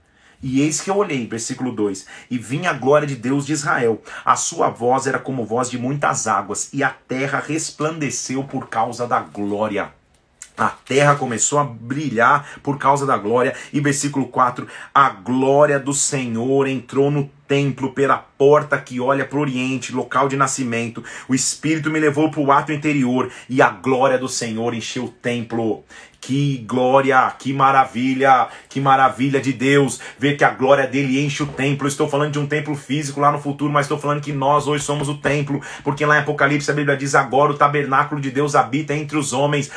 [0.42, 4.02] E eis que eu olhei, versículo 2: E vinha a glória de Deus de Israel.
[4.24, 9.06] A sua voz era como voz de muitas águas, e a terra resplandeceu por causa
[9.06, 9.92] da glória.
[10.56, 13.54] A terra começou a brilhar por causa da glória.
[13.72, 19.38] E versículo 4: A glória do Senhor entrou no templo pela porta que olha para
[19.38, 21.04] o oriente, local de nascimento.
[21.28, 25.10] O Espírito me levou para o ato interior e a glória do Senhor encheu o
[25.10, 25.84] templo.
[26.20, 31.46] Que glória, que maravilha, que maravilha de Deus ver que a glória dele enche o
[31.46, 31.88] templo.
[31.88, 34.84] estou falando de um templo físico lá no futuro, mas estou falando que nós hoje
[34.84, 38.54] somos o templo, porque lá em Apocalipse a Bíblia diz agora o tabernáculo de Deus
[38.54, 39.70] habita entre os homens.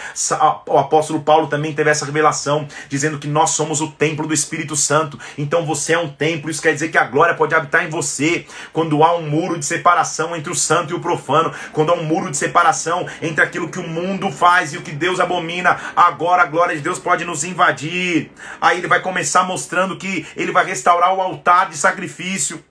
[0.65, 4.75] O apóstolo Paulo também teve essa revelação, dizendo que nós somos o templo do Espírito
[4.75, 5.17] Santo.
[5.37, 8.45] Então você é um templo, isso quer dizer que a glória pode habitar em você.
[8.73, 12.03] Quando há um muro de separação entre o santo e o profano, quando há um
[12.03, 16.41] muro de separação entre aquilo que o mundo faz e o que Deus abomina, agora
[16.41, 18.29] a glória de Deus pode nos invadir.
[18.59, 22.63] Aí vai começar mostrando que ele vai restaurar o altar de sacrifício.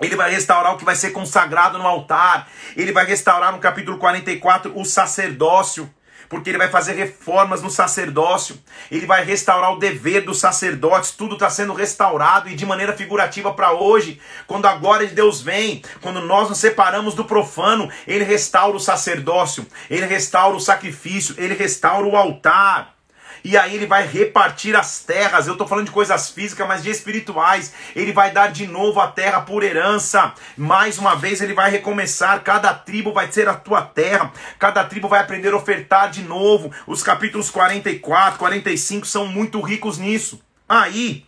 [0.00, 2.48] Ele vai restaurar o que vai ser consagrado no altar.
[2.74, 5.88] Ele vai restaurar no capítulo 44 o sacerdócio.
[6.28, 8.56] Porque ele vai fazer reformas no sacerdócio,
[8.88, 13.52] ele vai restaurar o dever dos sacerdotes, tudo está sendo restaurado e de maneira figurativa
[13.52, 18.22] para hoje, quando a glória de Deus vem, quando nós nos separamos do profano, ele
[18.22, 22.99] restaura o sacerdócio, ele restaura o sacrifício, ele restaura o altar
[23.44, 25.46] e aí ele vai repartir as terras.
[25.46, 27.72] Eu estou falando de coisas físicas, mas de espirituais.
[27.94, 30.32] Ele vai dar de novo a terra por herança.
[30.56, 32.42] Mais uma vez ele vai recomeçar.
[32.42, 34.32] Cada tribo vai ser a tua terra.
[34.58, 36.70] Cada tribo vai aprender a ofertar de novo.
[36.86, 40.40] Os capítulos 44, 45 são muito ricos nisso.
[40.68, 41.24] Aí,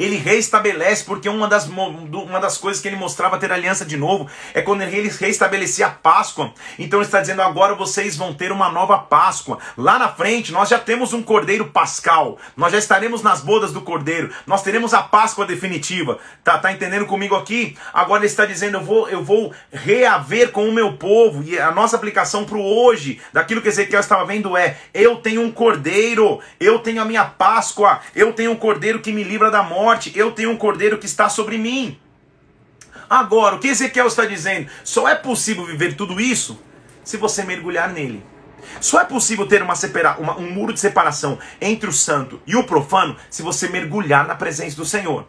[0.00, 4.26] ele reestabelece, porque uma das, uma das coisas que ele mostrava ter aliança de novo
[4.54, 6.54] é quando ele reestabelecia a Páscoa.
[6.78, 9.58] Então ele está dizendo: agora vocês vão ter uma nova Páscoa.
[9.76, 13.82] Lá na frente nós já temos um cordeiro pascal, nós já estaremos nas bodas do
[13.82, 16.18] cordeiro, nós teremos a Páscoa definitiva.
[16.42, 17.76] Tá, tá entendendo comigo aqui?
[17.92, 21.42] Agora ele está dizendo: eu vou, eu vou reaver com o meu povo.
[21.44, 25.42] E a nossa aplicação para o hoje, daquilo que Ezequiel estava vendo é: eu tenho
[25.42, 29.62] um cordeiro, eu tenho a minha Páscoa, eu tenho um cordeiro que me livra da
[29.62, 31.98] morte morte, eu tenho um cordeiro que está sobre mim.
[33.08, 34.70] Agora, o que Ezequiel está dizendo?
[34.84, 36.60] Só é possível viver tudo isso
[37.02, 38.24] se você mergulhar nele.
[38.80, 42.54] Só é possível ter uma separa, uma, um muro de separação entre o santo e
[42.54, 45.26] o profano se você mergulhar na presença do Senhor.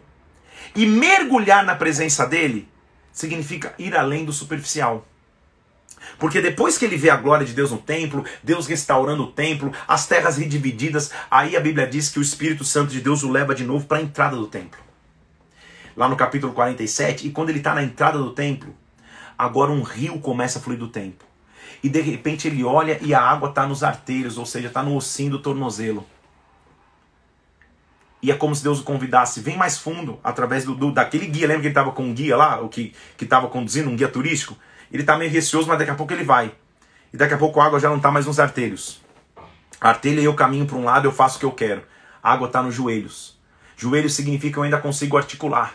[0.76, 2.68] E mergulhar na presença dele
[3.10, 5.04] significa ir além do superficial.
[6.18, 9.72] Porque depois que ele vê a glória de Deus no templo, Deus restaurando o templo,
[9.86, 13.54] as terras redivididas, aí a Bíblia diz que o Espírito Santo de Deus o leva
[13.54, 14.80] de novo para a entrada do templo.
[15.96, 18.74] Lá no capítulo 47, e quando ele está na entrada do templo,
[19.42, 21.26] Agora um rio começa a fluir do templo.
[21.82, 24.94] E de repente ele olha e a água está nos artérios, ou seja, está no
[24.94, 26.06] ossinho do tornozelo.
[28.22, 31.48] E é como se Deus o convidasse, vem mais fundo, através do, do daquele guia.
[31.48, 34.56] Lembra que ele estava com um guia lá, o que estava conduzindo, um guia turístico?
[34.92, 36.52] Ele está meio receoso, mas daqui a pouco ele vai.
[37.12, 39.00] E daqui a pouco a água já não está mais nos artelhos.
[39.80, 41.82] A artelha eu caminho para um lado, eu faço o que eu quero.
[42.22, 43.40] A água está nos joelhos.
[43.76, 45.74] Joelhos significa que eu ainda consigo articular.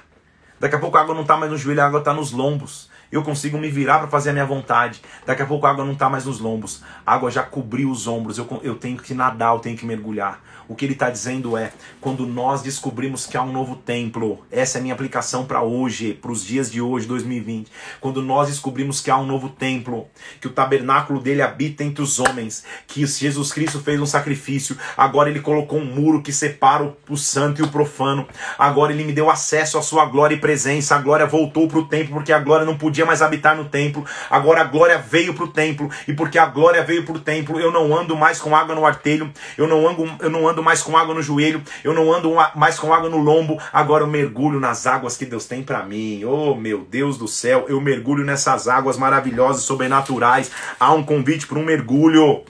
[0.60, 2.90] Daqui a pouco a água não está mais no joelho, a água está nos lombos.
[3.12, 5.02] Eu consigo me virar para fazer a minha vontade.
[5.26, 6.84] Daqui a pouco a água não está mais nos lombos.
[7.06, 8.38] A água já cobriu os ombros.
[8.38, 10.42] Eu, eu tenho que nadar, eu tenho que mergulhar.
[10.70, 14.78] O que ele está dizendo é: quando nós descobrimos que há um novo templo, essa
[14.78, 17.72] é a minha aplicação para hoje, para os dias de hoje, 2020.
[18.02, 20.08] Quando nós descobrimos que há um novo templo,
[20.42, 25.30] que o tabernáculo dele habita entre os homens, que Jesus Cristo fez um sacrifício, agora
[25.30, 29.30] ele colocou um muro que separa o santo e o profano, agora ele me deu
[29.30, 30.96] acesso à sua glória e presença.
[30.96, 34.06] A glória voltou para o templo, porque a glória não podia mais habitar no templo,
[34.30, 37.60] agora a glória veio para o templo, e porque a glória veio para o templo,
[37.60, 40.64] eu não ando mais com água no artelho, eu não ando, eu não ando ando
[40.64, 44.08] mais com água no joelho, eu não ando mais com água no lombo, agora eu
[44.08, 46.26] mergulho nas águas que Deus tem para mim.
[46.26, 50.50] Oh, meu Deus do céu, eu mergulho nessas águas maravilhosas, sobrenaturais.
[50.80, 52.44] Há um convite para um mergulho.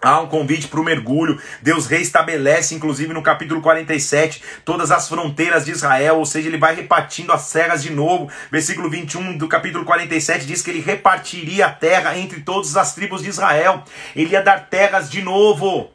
[0.00, 1.40] Há um convite para o mergulho.
[1.60, 6.72] Deus reestabelece, inclusive no capítulo 47, todas as fronteiras de Israel, ou seja, ele vai
[6.74, 8.30] repartindo as terras de novo.
[8.52, 13.22] Versículo 21 do capítulo 47 diz que ele repartiria a terra entre todas as tribos
[13.22, 13.82] de Israel.
[14.14, 15.90] Ele ia dar terras de novo.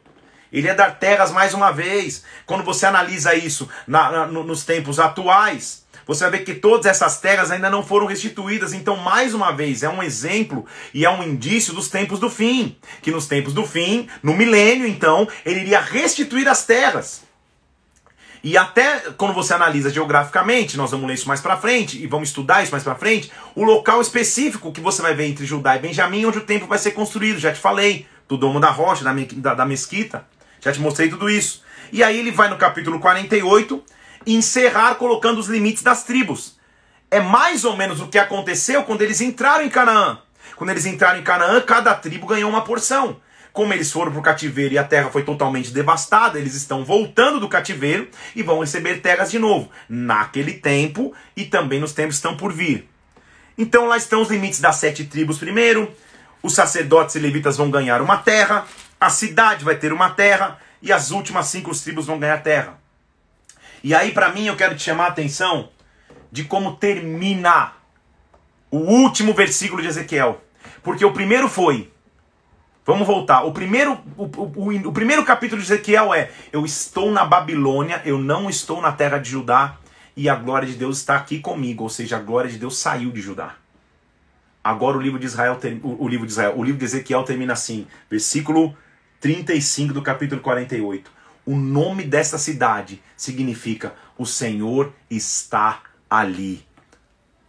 [0.54, 2.22] Ele ia dar terras mais uma vez.
[2.46, 7.18] Quando você analisa isso na, na, nos tempos atuais, você vai ver que todas essas
[7.18, 8.72] terras ainda não foram restituídas.
[8.72, 12.76] Então, mais uma vez, é um exemplo e é um indício dos tempos do fim.
[13.02, 17.22] Que nos tempos do fim, no milênio, então, ele iria restituir as terras.
[18.44, 22.28] E até quando você analisa geograficamente, nós vamos ler isso mais para frente e vamos
[22.28, 25.78] estudar isso mais para frente, o local específico que você vai ver entre Judá e
[25.80, 29.02] Benjamim, onde o templo vai ser construído, já te falei, do domo da rocha,
[29.36, 30.26] da, da mesquita.
[30.64, 31.62] Já te mostrei tudo isso.
[31.92, 33.84] E aí ele vai no capítulo 48
[34.26, 36.58] encerrar colocando os limites das tribos.
[37.10, 40.18] É mais ou menos o que aconteceu quando eles entraram em Canaã.
[40.56, 43.20] Quando eles entraram em Canaã, cada tribo ganhou uma porção.
[43.52, 47.38] Como eles foram para o cativeiro e a terra foi totalmente devastada, eles estão voltando
[47.38, 52.26] do cativeiro e vão receber terras de novo, naquele tempo e também nos tempos que
[52.26, 52.88] estão por vir.
[53.56, 55.94] Então lá estão os limites das sete tribos primeiro,
[56.42, 58.66] os sacerdotes e levitas vão ganhar uma terra,
[59.04, 62.78] a cidade vai ter uma terra e as últimas cinco tribos vão ganhar terra.
[63.82, 65.68] E aí, para mim, eu quero te chamar a atenção
[66.32, 67.72] de como termina
[68.70, 70.42] o último versículo de Ezequiel.
[70.82, 71.92] Porque o primeiro foi.
[72.86, 73.42] Vamos voltar.
[73.42, 78.18] O primeiro, o, o, o primeiro capítulo de Ezequiel é: Eu estou na Babilônia, eu
[78.18, 79.76] não estou na terra de Judá,
[80.16, 81.82] e a glória de Deus está aqui comigo.
[81.82, 83.56] Ou seja, a glória de Deus saiu de Judá.
[84.62, 87.52] Agora o livro de Israel, o, o livro de Israel, o livro de Ezequiel termina
[87.52, 88.74] assim, versículo
[89.24, 91.10] 35 do capítulo 48.
[91.46, 96.62] O nome dessa cidade significa o Senhor está ali.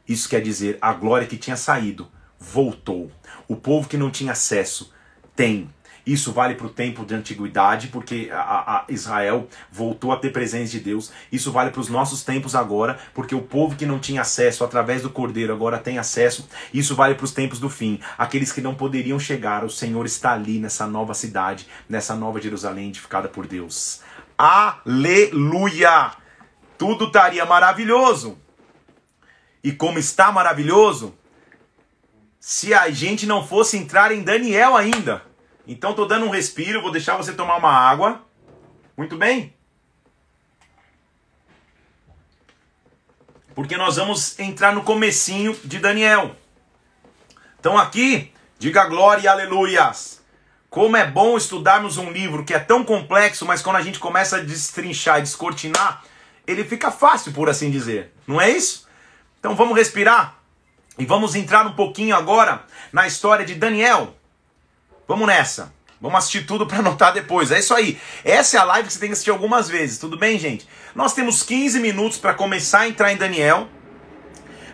[0.07, 2.09] Isso quer dizer a glória que tinha saído
[2.39, 3.11] voltou.
[3.45, 4.93] O povo que não tinha acesso
[5.35, 5.69] tem.
[6.05, 10.71] Isso vale para o tempo de antiguidade, porque a, a Israel voltou a ter presença
[10.71, 11.11] de Deus.
[11.31, 15.01] Isso vale para os nossos tempos agora, porque o povo que não tinha acesso através
[15.01, 16.47] do Cordeiro agora tem acesso.
[16.73, 17.99] Isso vale para os tempos do fim.
[18.17, 22.89] Aqueles que não poderiam chegar, o Senhor está ali nessa nova cidade, nessa nova Jerusalém
[22.89, 24.01] edificada por Deus.
[24.37, 26.11] Aleluia!
[26.77, 28.37] Tudo estaria maravilhoso.
[29.63, 31.15] E como está maravilhoso,
[32.39, 35.23] se a gente não fosse entrar em Daniel ainda.
[35.67, 38.21] Então estou dando um respiro, vou deixar você tomar uma água.
[38.95, 39.53] Muito bem?
[43.53, 46.35] Porque nós vamos entrar no comecinho de Daniel.
[47.59, 50.23] Então aqui, diga glória e aleluias.
[50.69, 54.37] Como é bom estudarmos um livro que é tão complexo, mas quando a gente começa
[54.37, 56.03] a destrinchar e descortinar,
[56.45, 58.13] ele fica fácil, por assim dizer.
[58.27, 58.87] Não é isso?
[59.39, 60.37] Então vamos respirar
[60.97, 64.14] e vamos entrar um pouquinho agora na história de Daniel.
[65.07, 65.73] Vamos nessa.
[66.01, 67.51] Vamos assistir tudo para anotar depois.
[67.51, 67.99] É isso aí.
[68.23, 69.97] Essa é a live que você tem que assistir algumas vezes.
[69.97, 70.67] Tudo bem, gente?
[70.93, 73.67] Nós temos 15 minutos para começar a entrar em Daniel.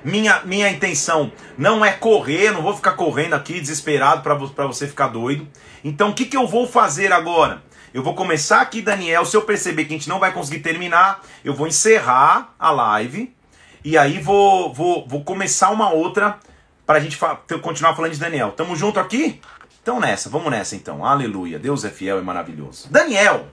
[0.04, 5.08] Minha, minha intenção não é correr, não vou ficar correndo aqui desesperado para você ficar
[5.08, 5.48] doido.
[5.84, 7.62] Então, o que, que eu vou fazer agora?
[7.94, 9.26] Eu vou começar aqui, Daniel.
[9.26, 13.36] Se eu perceber que a gente não vai conseguir terminar, eu vou encerrar a live.
[13.84, 16.40] E aí vou, vou, vou começar uma outra
[16.86, 18.52] para a gente fa continuar falando de Daniel.
[18.52, 19.40] Tamo junto aqui?
[19.82, 21.06] Então nessa, vamos nessa então.
[21.06, 21.58] Aleluia.
[21.58, 22.88] Deus é fiel e maravilhoso.
[22.90, 23.48] Daniel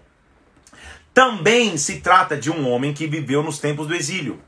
[1.15, 4.41] também se trata de um homem que viveu nos tempos do exílio.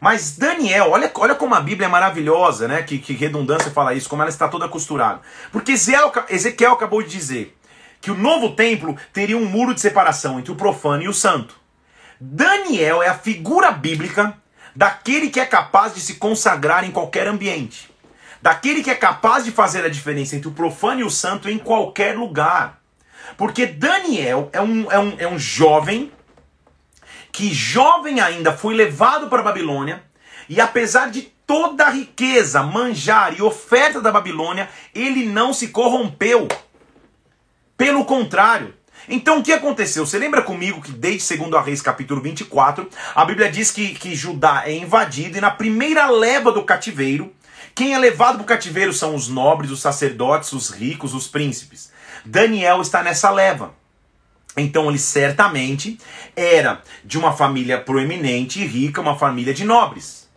[0.00, 2.82] Mas Daniel, olha, olha como a Bíblia é maravilhosa, né?
[2.82, 5.20] Que, que redundância fala isso, como ela está toda costurada.
[5.50, 7.58] Porque Ezequiel acabou de dizer
[8.00, 11.56] que o novo templo teria um muro de separação entre o profano e o santo.
[12.20, 14.36] Daniel é a figura bíblica
[14.76, 17.90] daquele que é capaz de se consagrar em qualquer ambiente.
[18.40, 21.58] Daquele que é capaz de fazer a diferença entre o profano e o santo em
[21.58, 22.80] qualquer lugar.
[23.36, 26.12] Porque Daniel é um, é um, é um jovem
[27.32, 30.02] que, jovem ainda, foi levado para a Babilônia
[30.48, 36.48] e, apesar de toda a riqueza, manjar e oferta da Babilônia, ele não se corrompeu.
[37.76, 38.74] Pelo contrário,
[39.08, 40.04] então o que aconteceu?
[40.04, 44.64] Você lembra comigo que desde 2 Reis capítulo 24, a Bíblia diz que, que Judá
[44.66, 47.32] é invadido e na primeira leva do cativeiro,
[47.78, 51.92] quem é levado para o cativeiro são os nobres, os sacerdotes, os ricos, os príncipes.
[52.24, 53.72] Daniel está nessa leva.
[54.56, 55.96] Então ele certamente
[56.34, 60.28] era de uma família proeminente e rica, uma família de nobres.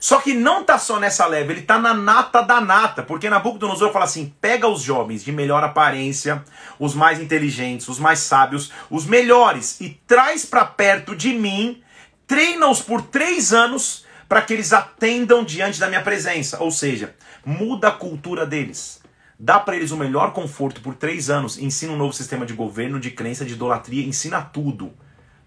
[0.00, 3.92] Só que não tá só nessa leva, ele tá na nata da nata, porque Nabucodonosor
[3.92, 6.42] fala assim: pega os jovens de melhor aparência,
[6.78, 11.82] os mais inteligentes, os mais sábios, os melhores, e traz para perto de mim,
[12.26, 16.62] treina-os por três anos para que eles atendam diante da minha presença.
[16.62, 17.14] Ou seja,
[17.44, 19.00] muda a cultura deles.
[19.38, 22.98] Dá para eles o melhor conforto por três anos, ensina um novo sistema de governo,
[22.98, 24.92] de crença, de idolatria, ensina tudo.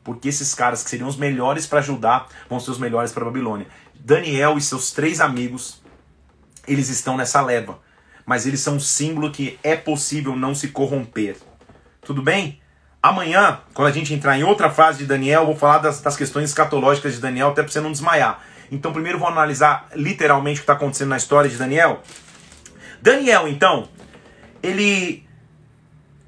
[0.03, 3.67] Porque esses caras que seriam os melhores para ajudar vão ser os melhores para Babilônia.
[3.93, 5.81] Daniel e seus três amigos,
[6.67, 7.79] eles estão nessa leva.
[8.25, 11.35] Mas eles são um símbolo que é possível não se corromper.
[12.01, 12.61] Tudo bem?
[13.03, 16.49] Amanhã, quando a gente entrar em outra fase de Daniel, vou falar das, das questões
[16.49, 18.41] escatológicas de Daniel, até para você não desmaiar.
[18.71, 22.01] Então, primeiro vou analisar literalmente o que está acontecendo na história de Daniel.
[23.01, 23.89] Daniel, então,
[24.63, 25.25] ele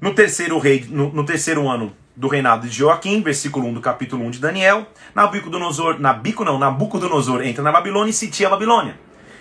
[0.00, 4.24] no terceiro rei, no, no terceiro ano do reinado de Joaquim, versículo 1 do capítulo
[4.26, 8.98] 1 de Daniel, Nabucodonosor, Nabico não, Nabucodonosor entra na Babilônia e sitia a Babilônia.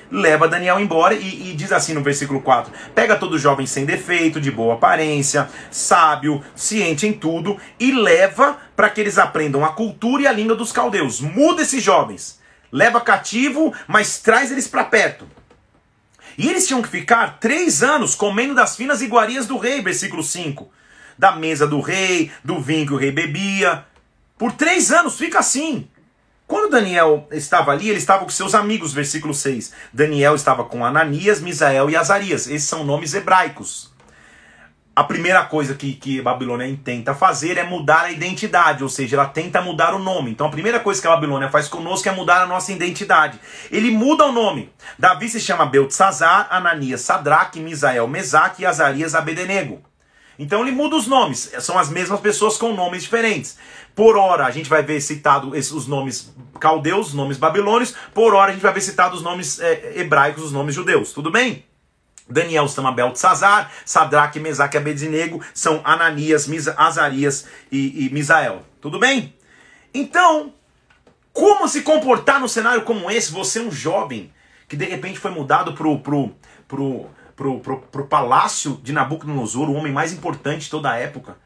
[0.09, 4.39] Leva Daniel embora e, e, diz assim no versículo 4: Pega todo jovem sem defeito,
[4.39, 10.23] de boa aparência, sábio, ciente em tudo, e leva para que eles aprendam a cultura
[10.23, 11.19] e a língua dos caldeus.
[11.19, 12.39] Muda esses jovens,
[12.73, 15.25] leva cativo, mas traz eles para perto.
[16.37, 20.69] E eles tinham que ficar três anos comendo das finas iguarias do rei, versículo 5
[21.17, 23.85] da mesa do rei, do vinho que o rei bebia.
[24.37, 25.87] Por três anos fica assim.
[26.47, 29.73] Quando Daniel estava ali, ele estava com seus amigos, versículo 6.
[29.93, 32.47] Daniel estava com Ananias, Misael e Azarias.
[32.47, 33.92] Esses são nomes hebraicos.
[34.95, 39.25] A primeira coisa que, que Babilônia tenta fazer é mudar a identidade, ou seja, ela
[39.25, 40.29] tenta mudar o nome.
[40.29, 43.39] Então a primeira coisa que a Babilônia faz conosco é mudar a nossa identidade.
[43.71, 44.71] Ele muda o nome.
[44.99, 49.81] Davi se chama Beltzazar, Ananias, Sadraque, Misael, Mesaque e Azarias Abedenego.
[50.37, 53.57] Então ele muda os nomes, são as mesmas pessoas com nomes diferentes.
[53.95, 58.51] Por hora a gente vai ver citado os nomes caldeus, os nomes babilônios, por hora
[58.51, 61.65] a gente vai ver citado os nomes é, hebraicos, os nomes judeus, tudo bem?
[62.29, 68.97] Daniel se chama Beltzazar, Sadraque, Mesaque Abednego são Ananias, Misa, Azarias e, e Misael, tudo
[68.97, 69.33] bem?
[69.93, 70.53] Então,
[71.31, 73.31] como se comportar no cenário como esse?
[73.31, 74.31] Você é um jovem
[74.67, 76.33] que de repente foi mudado pro, pro,
[76.67, 81.37] pro pro, pro, pro palácio de Nabucodonosor, o homem mais importante de toda a época.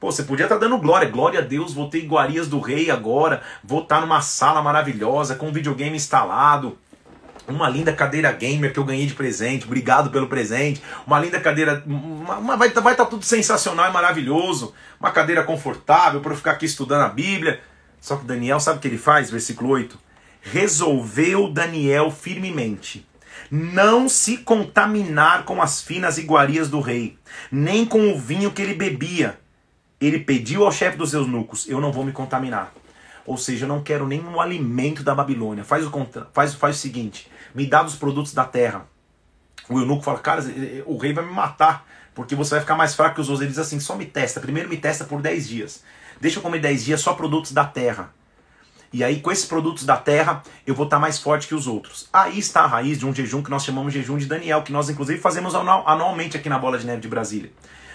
[0.00, 2.90] Pô, você podia estar tá dando glória, glória a Deus, vou ter iguarias do rei
[2.90, 6.78] agora, vou estar tá numa sala maravilhosa, com um videogame instalado,
[7.48, 11.82] uma linda cadeira gamer que eu ganhei de presente, obrigado pelo presente, uma linda cadeira,
[11.86, 16.36] uma, uma vai estar vai tá tudo sensacional e maravilhoso, uma cadeira confortável para eu
[16.36, 17.60] ficar aqui estudando a Bíblia.
[18.00, 19.30] Só que Daniel, sabe o que ele faz?
[19.30, 19.98] Versículo 8.
[20.40, 23.06] Resolveu Daniel firmemente
[23.50, 27.18] não se contaminar com as finas iguarias do rei,
[27.50, 29.38] nem com o vinho que ele bebia.
[30.00, 32.72] Ele pediu ao chefe dos eunucos: Eu não vou me contaminar.
[33.26, 35.64] Ou seja, eu não quero nenhum alimento da Babilônia.
[35.64, 35.92] Faz o,
[36.32, 37.28] faz, faz o seguinte:
[37.58, 38.86] me dá dos produtos da terra.
[39.68, 40.44] O eunuco fala: Cara,
[40.86, 41.84] o rei vai me matar,
[42.14, 43.42] porque você vai ficar mais fraco que os outros.
[43.42, 44.38] Ele diz assim: Só me testa.
[44.38, 45.82] Primeiro me testa por 10 dias.
[46.20, 48.14] Deixa eu comer 10 dias só produtos da terra.
[48.92, 52.08] E aí, com esses produtos da terra, eu vou estar mais forte que os outros.
[52.12, 54.72] Aí está a raiz de um jejum que nós chamamos de jejum de Daniel, que
[54.72, 57.52] nós inclusive fazemos anualmente aqui na Bola de Neve de Brasília.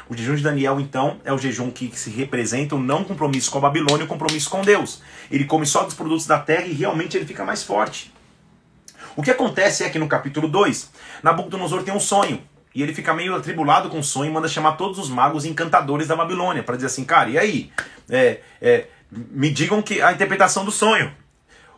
[0.10, 3.60] O jejum de Daniel, então, é o jejum que se representa um não compromisso com
[3.60, 5.02] a Babilônia, um compromisso com Deus.
[5.32, 8.13] Ele come só dos produtos da terra e realmente ele fica mais forte.
[9.16, 10.92] O que acontece é que no capítulo 2,
[11.22, 12.42] Nabucodonosor tem um sonho.
[12.76, 16.08] E ele fica meio atribulado com o sonho e manda chamar todos os magos encantadores
[16.08, 17.72] da Babilônia para dizer assim, cara, e aí?
[18.10, 21.12] É, é, me digam que a interpretação do sonho.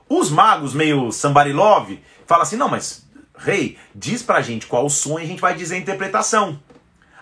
[0.07, 3.05] Os magos, meio sambarilove, falam assim: não, mas
[3.37, 6.59] rei, diz pra gente qual o sonho e a gente vai dizer a interpretação.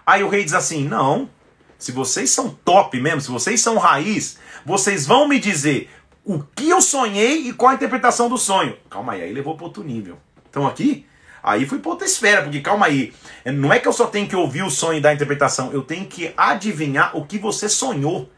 [0.06, 1.30] Aí o rei diz assim: não,
[1.78, 5.90] se vocês são top mesmo, se vocês são raiz, vocês vão me dizer
[6.26, 8.78] o que eu sonhei e qual a interpretação do sonho.
[8.90, 10.18] Calma aí, aí levou para outro nível.
[10.50, 11.06] Então aqui,
[11.42, 13.14] aí fui para outra esfera, porque calma aí,
[13.46, 15.82] não é que eu só tenho que ouvir o sonho e dar a interpretação, eu
[15.82, 18.30] tenho que adivinhar o que você sonhou.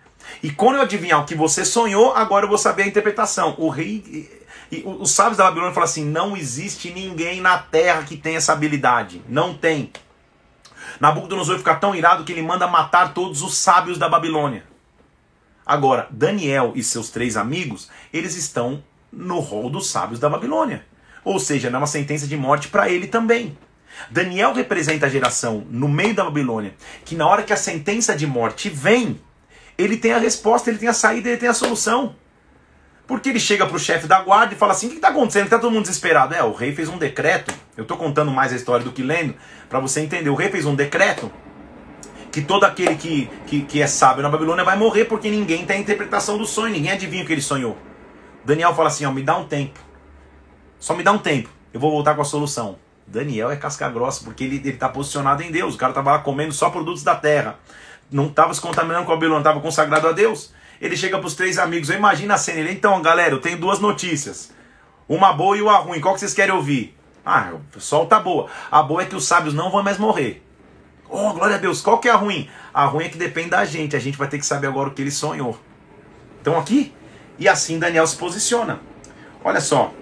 [0.42, 3.56] E quando eu adivinhar o que você sonhou, agora eu vou saber a interpretação.
[3.60, 4.44] O rei
[4.84, 9.22] os sábios da Babilônia falam assim: não existe ninguém na terra que tenha essa habilidade.
[9.28, 9.92] Não tem.
[11.00, 14.64] Nabucodonosor fica tão irado que ele manda matar todos os sábios da Babilônia.
[15.66, 20.86] Agora, Daniel e seus três amigos, eles estão no rol dos sábios da Babilônia.
[21.24, 23.58] Ou seja, é uma sentença de morte para ele também.
[24.12, 28.28] Daniel representa a geração no meio da Babilônia, que na hora que a sentença de
[28.28, 29.20] morte vem,
[29.78, 32.16] ele tem a resposta, ele tem a saída, ele tem a solução.
[33.08, 35.46] Porque ele chega pro chefe da guarda e fala assim: o que está acontecendo?
[35.46, 36.34] Está todo mundo desesperado.
[36.34, 37.54] É, o rei fez um decreto.
[37.78, 39.36] Eu estou contando mais a história do que lendo,
[39.70, 40.30] para você entender.
[40.30, 41.32] O rei fez um decreto
[42.36, 45.78] que todo aquele que, que, que é sábio na Babilônia vai morrer porque ninguém tem
[45.78, 47.78] a interpretação do sonho, ninguém adivinha o que ele sonhou.
[48.44, 49.80] Daniel fala assim: ó, me dá um tempo.
[50.78, 51.48] Só me dá um tempo.
[51.74, 52.76] Eu vou voltar com a solução.
[53.08, 55.76] Daniel é casca grossa, porque ele está posicionado em Deus.
[55.76, 57.58] O cara estava lá comendo só produtos da terra.
[58.12, 60.54] Não estava se contaminando com a Babilônia, estava consagrado a Deus.
[60.82, 62.60] Ele chega para os três amigos, eu imagino a cena.
[62.60, 64.52] Ele, então, galera, eu tenho duas notícias.
[65.08, 66.02] Uma boa e uma ruim.
[66.02, 66.98] Qual que vocês querem ouvir?
[67.26, 68.50] Ah, solta a boa.
[68.70, 70.45] A boa é que os sábios não vão mais morrer.
[71.10, 71.82] Oh, glória a Deus.
[71.82, 72.50] Qual que é a ruim?
[72.74, 73.96] A ruim é que depende da gente.
[73.96, 75.60] A gente vai ter que saber agora o que ele sonhou.
[76.42, 76.94] Então aqui,
[77.40, 78.80] e assim Daniel se posiciona.
[79.44, 79.94] Olha só.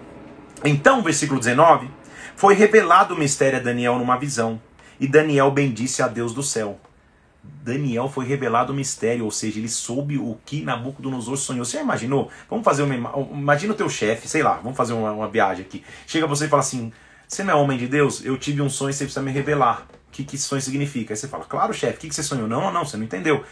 [0.63, 1.89] Então, versículo 19,
[2.35, 4.61] foi revelado o mistério a Daniel numa visão,
[4.99, 6.79] e Daniel bendisse a Deus do céu.
[7.43, 11.65] Daniel foi revelado o mistério, ou seja, ele soube o que Nabucodonosor sonhou.
[11.65, 12.31] Você já imaginou?
[12.49, 12.95] Vamos fazer uma.
[13.31, 15.83] Imagina o teu chefe, sei lá, vamos fazer uma, uma viagem aqui.
[16.07, 16.93] Chega você e fala assim:
[17.27, 18.23] Você não é homem de Deus?
[18.23, 19.85] Eu tive um sonho e você precisa me revelar.
[20.13, 21.13] Que, que sonho significa?
[21.13, 22.47] Aí você fala: Claro, chefe, o que, que você sonhou?
[22.47, 23.43] Não, não, você não entendeu.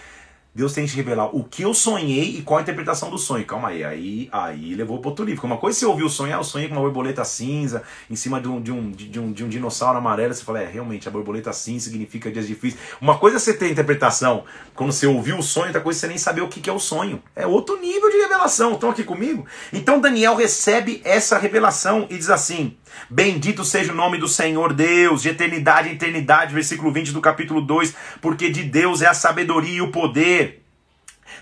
[0.53, 3.45] Deus tem que revelar o que eu sonhei e qual a interpretação do sonho.
[3.45, 5.45] Calma aí, aí, aí levou para outro livro.
[5.45, 8.18] Uma coisa é você ouviu o sonho, ah, eu sonhei com uma borboleta cinza em
[8.18, 10.34] cima de um, de um, de um, de um dinossauro amarelo.
[10.34, 12.82] Você fala, é, realmente, a borboleta cinza significa dias difíceis.
[12.99, 14.43] Uma coisa é você ter interpretação
[14.76, 16.74] quando você ouviu o sonho, outra coisa é você nem saber o que, que é
[16.74, 17.24] o sonho.
[17.34, 18.74] É outro nível de revelação.
[18.74, 19.45] Estão aqui comigo?
[19.72, 22.76] Então Daniel recebe essa revelação e diz assim:
[23.10, 27.62] Bendito seja o nome do Senhor Deus, de eternidade em eternidade, versículo 20 do capítulo
[27.62, 30.64] 2, porque de Deus é a sabedoria e o poder.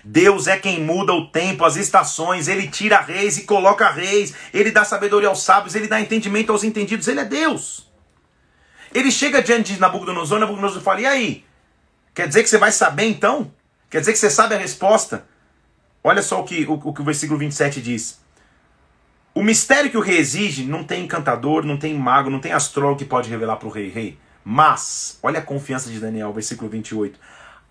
[0.04, 4.70] Deus é quem muda o tempo, as estações, ele tira reis e coloca reis, ele
[4.70, 7.90] dá sabedoria aos sábios, ele dá entendimento aos entendidos, ele é Deus.
[8.92, 11.44] Ele chega diante de Nabucodonosor, Nabucodonosor fala: E aí?
[12.14, 13.52] Quer dizer que você vai saber então?
[13.88, 15.26] Quer dizer que você sabe a resposta?
[16.02, 18.20] Olha só o que o, o, que o versículo 27 diz.
[19.32, 22.98] O mistério que o rei exige não tem encantador, não tem mago, não tem astrólogo
[22.98, 23.88] que pode revelar para o rei.
[23.88, 27.18] Rei, mas, olha a confiança de Daniel, versículo 28.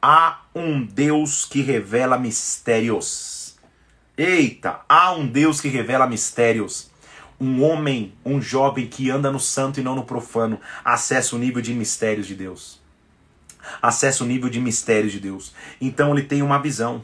[0.01, 3.57] Há um Deus que revela mistérios.
[4.17, 6.89] Eita, há um Deus que revela mistérios.
[7.37, 11.61] Um homem, um jovem que anda no santo e não no profano, acessa o nível
[11.61, 12.81] de mistérios de Deus.
[13.81, 15.53] Acessa o nível de mistérios de Deus.
[15.81, 17.03] Então ele tem uma visão.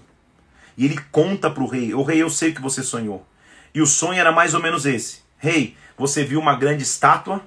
[0.78, 3.26] E ele conta para o rei: O rei, eu sei que você sonhou.
[3.76, 7.46] E o sonho era mais ou menos esse: Rei, você viu uma grande estátua?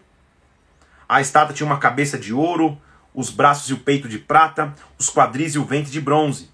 [1.09, 2.79] A estátua tinha uma cabeça de ouro,
[3.14, 6.51] os braços e o peito de prata, os quadris e o ventre de bronze.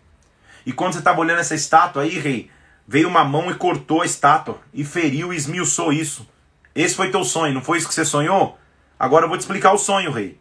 [0.65, 2.51] E quando você estava olhando essa estátua aí, rei,
[2.87, 6.27] veio uma mão e cortou a estátua, e feriu e esmiuçou isso.
[6.73, 8.57] Esse foi teu sonho, não foi isso que você sonhou?
[8.97, 10.41] Agora eu vou te explicar o sonho, rei.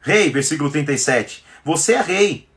[0.00, 1.44] Rei, versículo 37.
[1.64, 2.48] Você é rei.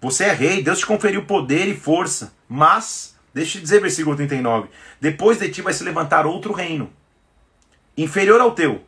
[0.00, 2.32] Você é rei, Deus te conferiu poder e força.
[2.48, 4.68] Mas, deixa eu dizer, versículo 39.
[5.00, 6.90] Depois de ti vai se levantar outro reino,
[7.96, 8.82] inferior ao teu.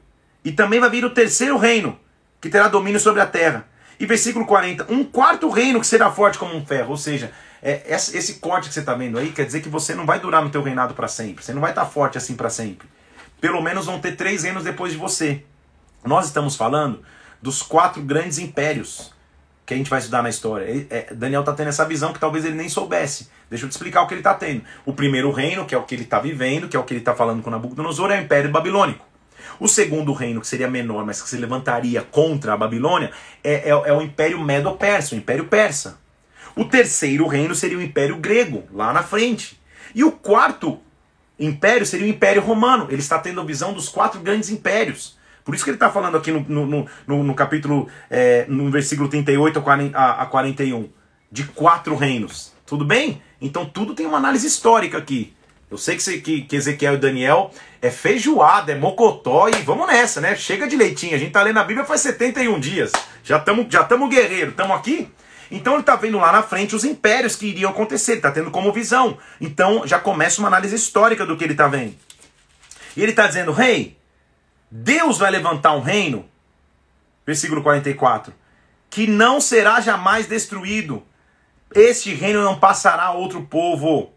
[0.45, 1.99] E também vai vir o terceiro reino,
[2.41, 3.67] que terá domínio sobre a terra.
[3.99, 6.91] E versículo 40, um quarto reino que será forte como um ferro.
[6.91, 7.33] Ou seja,
[7.63, 10.43] é, esse corte que você está vendo aí quer dizer que você não vai durar
[10.43, 11.43] no teu reinado para sempre.
[11.43, 12.87] Você não vai estar tá forte assim para sempre.
[13.41, 15.43] Pelo menos vão ter três reinos depois de você.
[16.05, 17.03] Nós estamos falando
[17.41, 19.14] dos quatro grandes impérios
[19.67, 20.65] que a gente vai estudar na história.
[20.65, 23.29] Ele, é, Daniel está tendo essa visão que talvez ele nem soubesse.
[23.49, 24.63] Deixa eu te explicar o que ele está tendo.
[24.85, 27.01] O primeiro reino, que é o que ele está vivendo, que é o que ele
[27.01, 29.07] está falando com Nabucodonosor, é o Império Babilônico.
[29.59, 33.11] O segundo reino, que seria menor, mas que se levantaria contra a Babilônia,
[33.43, 35.99] é, é, é o Império Medo-Persa, o Império Persa.
[36.57, 39.61] O terceiro reino seria o Império Grego, lá na frente.
[39.95, 40.81] E o quarto
[41.39, 42.87] império seria o Império Romano.
[42.91, 45.17] Ele está tendo a visão dos quatro grandes impérios.
[45.45, 49.09] Por isso que ele está falando aqui no, no, no, no capítulo, é, no versículo
[49.09, 49.63] 38
[49.95, 50.89] a, a 41,
[51.31, 52.53] de quatro reinos.
[52.65, 53.21] Tudo bem?
[53.41, 55.35] Então tudo tem uma análise histórica aqui.
[55.71, 57.51] Eu sei que, que, que Ezequiel e Daniel
[57.83, 60.35] é feijoada, é mocotó e vamos nessa, né?
[60.37, 61.15] Chega de leitinho.
[61.15, 62.93] A gente tá lendo a Bíblia faz 71 dias.
[63.23, 65.11] Já estamos já tamo guerreiro, estamos aqui.
[65.51, 68.51] Então ele está vendo lá na frente os impérios que iriam acontecer, ele está tendo
[68.51, 69.19] como visão.
[69.41, 71.95] Então já começa uma análise histórica do que ele está vendo.
[72.97, 73.97] E ele está dizendo, rei, hey,
[74.77, 76.29] Deus vai levantar um reino,
[77.25, 78.35] versículo 44,
[78.91, 81.01] que não será jamais destruído.
[81.73, 84.13] Este reino não passará a outro povo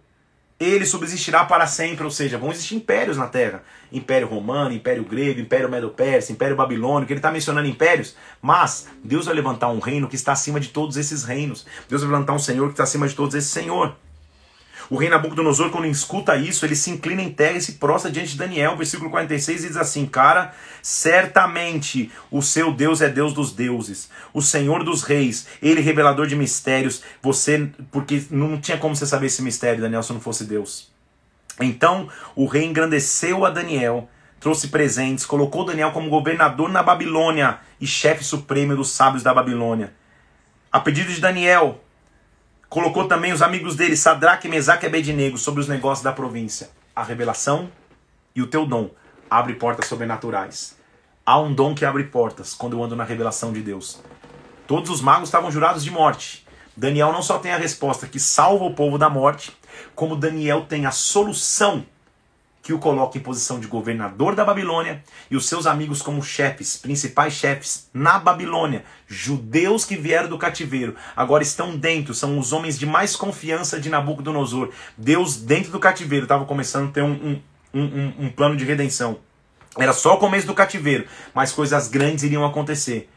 [0.60, 3.64] ele subsistirá para sempre, ou seja, vão existir impérios na Terra.
[3.92, 9.36] Império Romano, Império Grego, Império Medo-Persa, Império Babilônico, ele está mencionando impérios, mas Deus vai
[9.36, 11.68] levantar um reino que está acima de todos esses reinos.
[11.88, 13.96] Deus vai levantar um Senhor que está acima de todos esses Senhor.
[14.90, 18.32] O rei Nabucodonosor, quando escuta isso, ele se inclina em terra e se prostra diante
[18.32, 23.52] de Daniel, versículo 46, e diz assim: Cara, certamente o seu Deus é Deus dos
[23.52, 27.04] deuses, o Senhor dos reis, ele revelador de mistérios.
[27.22, 30.90] Você, porque não tinha como você saber esse mistério, Daniel, se não fosse Deus.
[31.60, 34.10] Então o rei engrandeceu a Daniel,
[34.40, 39.94] trouxe presentes, colocou Daniel como governador na Babilônia e chefe supremo dos sábios da Babilônia.
[40.72, 41.84] A pedido de Daniel,
[42.70, 46.70] Colocou também os amigos dele, Sadraque, Mesaque e Abednego, sobre os negócios da província.
[46.94, 47.72] A revelação
[48.36, 48.90] e o teu dom
[49.30, 50.76] abre portas sobrenaturais.
[51.26, 54.02] Há um dom que abre portas quando eu ando na revelação de Deus.
[54.68, 56.46] Todos os magos estavam jurados de morte.
[56.76, 59.58] Daniel não só tem a resposta que salva o povo da morte,
[59.96, 61.86] como Daniel tem a solução
[62.68, 65.02] que o coloca em posição de governador da Babilônia
[65.32, 70.94] e os seus amigos como chefes, principais chefes na Babilônia, judeus que vieram do cativeiro,
[71.16, 74.72] agora estão dentro, são os homens de mais confiança de Nabucodonosor.
[74.98, 77.40] Deus dentro do cativeiro estava começando a ter um,
[77.74, 79.20] um, um, um plano de redenção.
[79.78, 83.10] Era só o começo do cativeiro, mas coisas grandes iriam acontecer.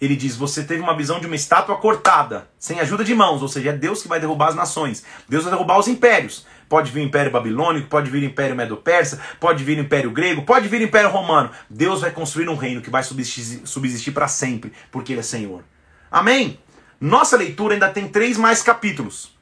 [0.00, 3.48] Ele diz: Você teve uma visão de uma estátua cortada, sem ajuda de mãos, ou
[3.48, 5.04] seja, é Deus que vai derrubar as nações.
[5.28, 6.46] Deus vai derrubar os impérios.
[6.68, 10.42] Pode vir o Império Babilônico, pode vir o Império Medo-Persa, pode vir o Império Grego,
[10.42, 11.50] pode vir o Império Romano.
[11.68, 15.64] Deus vai construir um reino que vai subsistir, subsistir para sempre, porque Ele é Senhor.
[16.10, 16.58] Amém?
[17.00, 19.36] Nossa leitura ainda tem três mais capítulos.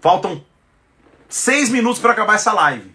[0.00, 0.44] Faltam
[1.28, 2.94] seis minutos para acabar essa live.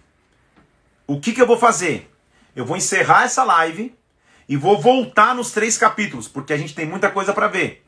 [1.05, 2.11] O que, que eu vou fazer?
[2.55, 3.96] Eu vou encerrar essa live
[4.47, 7.83] e vou voltar nos três capítulos, porque a gente tem muita coisa para ver.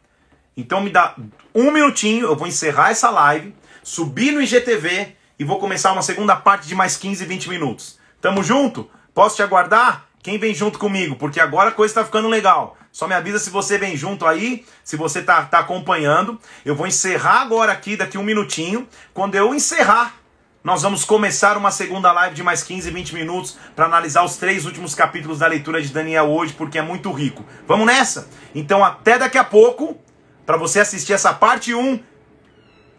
[0.55, 1.15] Então me dá
[1.55, 3.53] um minutinho, eu vou encerrar essa live
[3.83, 7.97] subir no IGTV e vou começar uma segunda parte de mais 15, 20 minutos.
[8.21, 8.89] Tamo junto?
[9.13, 10.05] Posso te aguardar?
[10.21, 11.15] Quem vem junto comigo?
[11.15, 12.77] Porque agora a coisa tá ficando legal.
[12.91, 16.39] Só me avisa se você vem junto aí, se você tá, tá acompanhando.
[16.65, 18.87] Eu vou encerrar agora aqui, daqui um minutinho.
[19.13, 20.15] Quando eu encerrar,
[20.63, 24.65] nós vamos começar uma segunda live de mais 15, 20 minutos para analisar os três
[24.65, 27.45] últimos capítulos da leitura de Daniel hoje, porque é muito rico.
[27.67, 28.29] Vamos nessa?
[28.53, 29.97] Então, até daqui a pouco,
[30.45, 31.99] para você assistir essa parte 1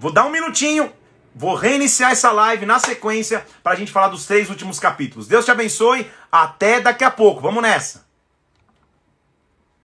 [0.00, 0.90] Vou dar um minutinho,
[1.34, 5.28] vou reiniciar essa live na sequência para a gente falar dos três últimos capítulos.
[5.28, 7.42] Deus te abençoe, até daqui a pouco.
[7.42, 8.09] Vamos nessa.